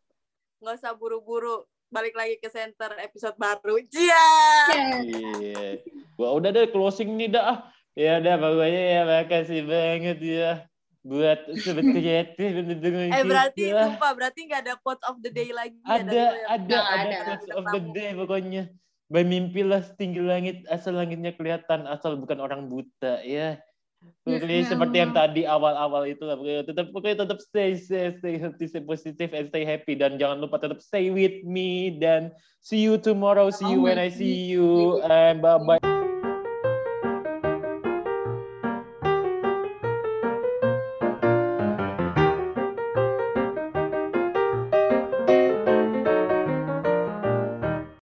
Nggak 0.58 0.74
usah 0.82 0.92
buru-buru. 0.98 1.62
Balik 1.88 2.18
lagi 2.18 2.36
ke 2.42 2.50
center 2.50 2.98
episode 2.98 3.38
baru. 3.38 3.78
Cia. 3.86 4.26
Iya. 5.06 5.80
Wah, 6.18 6.34
udah 6.34 6.50
deh 6.50 6.66
closing 6.74 7.14
nih 7.14 7.30
dah. 7.30 7.44
ah. 7.46 7.58
Ya 7.94 8.22
udah 8.22 8.34
pokoknya 8.38 8.82
ya 8.94 9.00
makasih 9.06 9.62
banget 9.66 10.18
ya 10.22 10.50
buat 11.02 11.40
sobat 11.64 11.82
kreatif 11.88 12.36
yang 12.52 12.66
mendengarkan 12.68 13.16
Eh 13.16 13.24
berarti 13.24 13.64
kita. 13.70 13.84
lupa, 13.90 14.08
berarti 14.12 14.40
nggak 14.44 14.60
ada 14.66 14.74
quote 14.78 15.04
of 15.08 15.16
the 15.24 15.30
day 15.32 15.50
lagi 15.50 15.78
ya 15.82 15.98
ada 15.98 16.04
dari 16.04 16.14
lo 16.14 16.20
ya? 16.20 16.46
ada 16.46 16.78
ada 16.78 16.78
ada. 16.84 17.18
quotes 17.24 17.50
of 17.54 17.64
the 17.74 17.82
day 17.96 18.10
pokoknya 18.12 18.62
bermimpilah 19.08 19.80
setinggi 19.82 20.20
langit 20.20 20.56
asal 20.68 20.94
langitnya 20.94 21.32
kelihatan 21.32 21.88
asal 21.88 22.12
bukan 22.20 22.38
orang 22.44 22.68
buta 22.68 23.24
ya 23.24 23.56
Pokoknya 24.22 24.60
Ya 24.62 24.68
seperti 24.68 24.96
yang 25.00 25.12
tadi 25.16 25.42
awal-awal 25.42 26.06
itu 26.06 26.22
lah 26.22 26.36
pokoknya 26.38 26.62
tetap 26.68 26.86
pokoknya 26.94 27.16
tetap 27.26 27.38
stay 27.42 27.74
stay 27.74 28.36
healthy, 28.38 28.70
stay 28.70 28.84
positive, 28.84 29.30
and 29.34 29.50
stay 29.50 29.64
happy 29.66 29.98
dan 29.98 30.20
jangan 30.20 30.38
lupa 30.38 30.60
tetap 30.62 30.78
stay 30.78 31.10
with 31.10 31.42
me 31.42 31.96
dan 31.98 32.30
see 32.62 32.78
you 32.78 33.00
tomorrow, 33.00 33.50
see 33.50 33.66
you 33.74 33.82
when 33.82 33.98
I 33.98 34.12
see 34.12 34.46
you 34.46 35.02
and 35.02 35.42
bye 35.42 35.58
bye. 35.58 35.97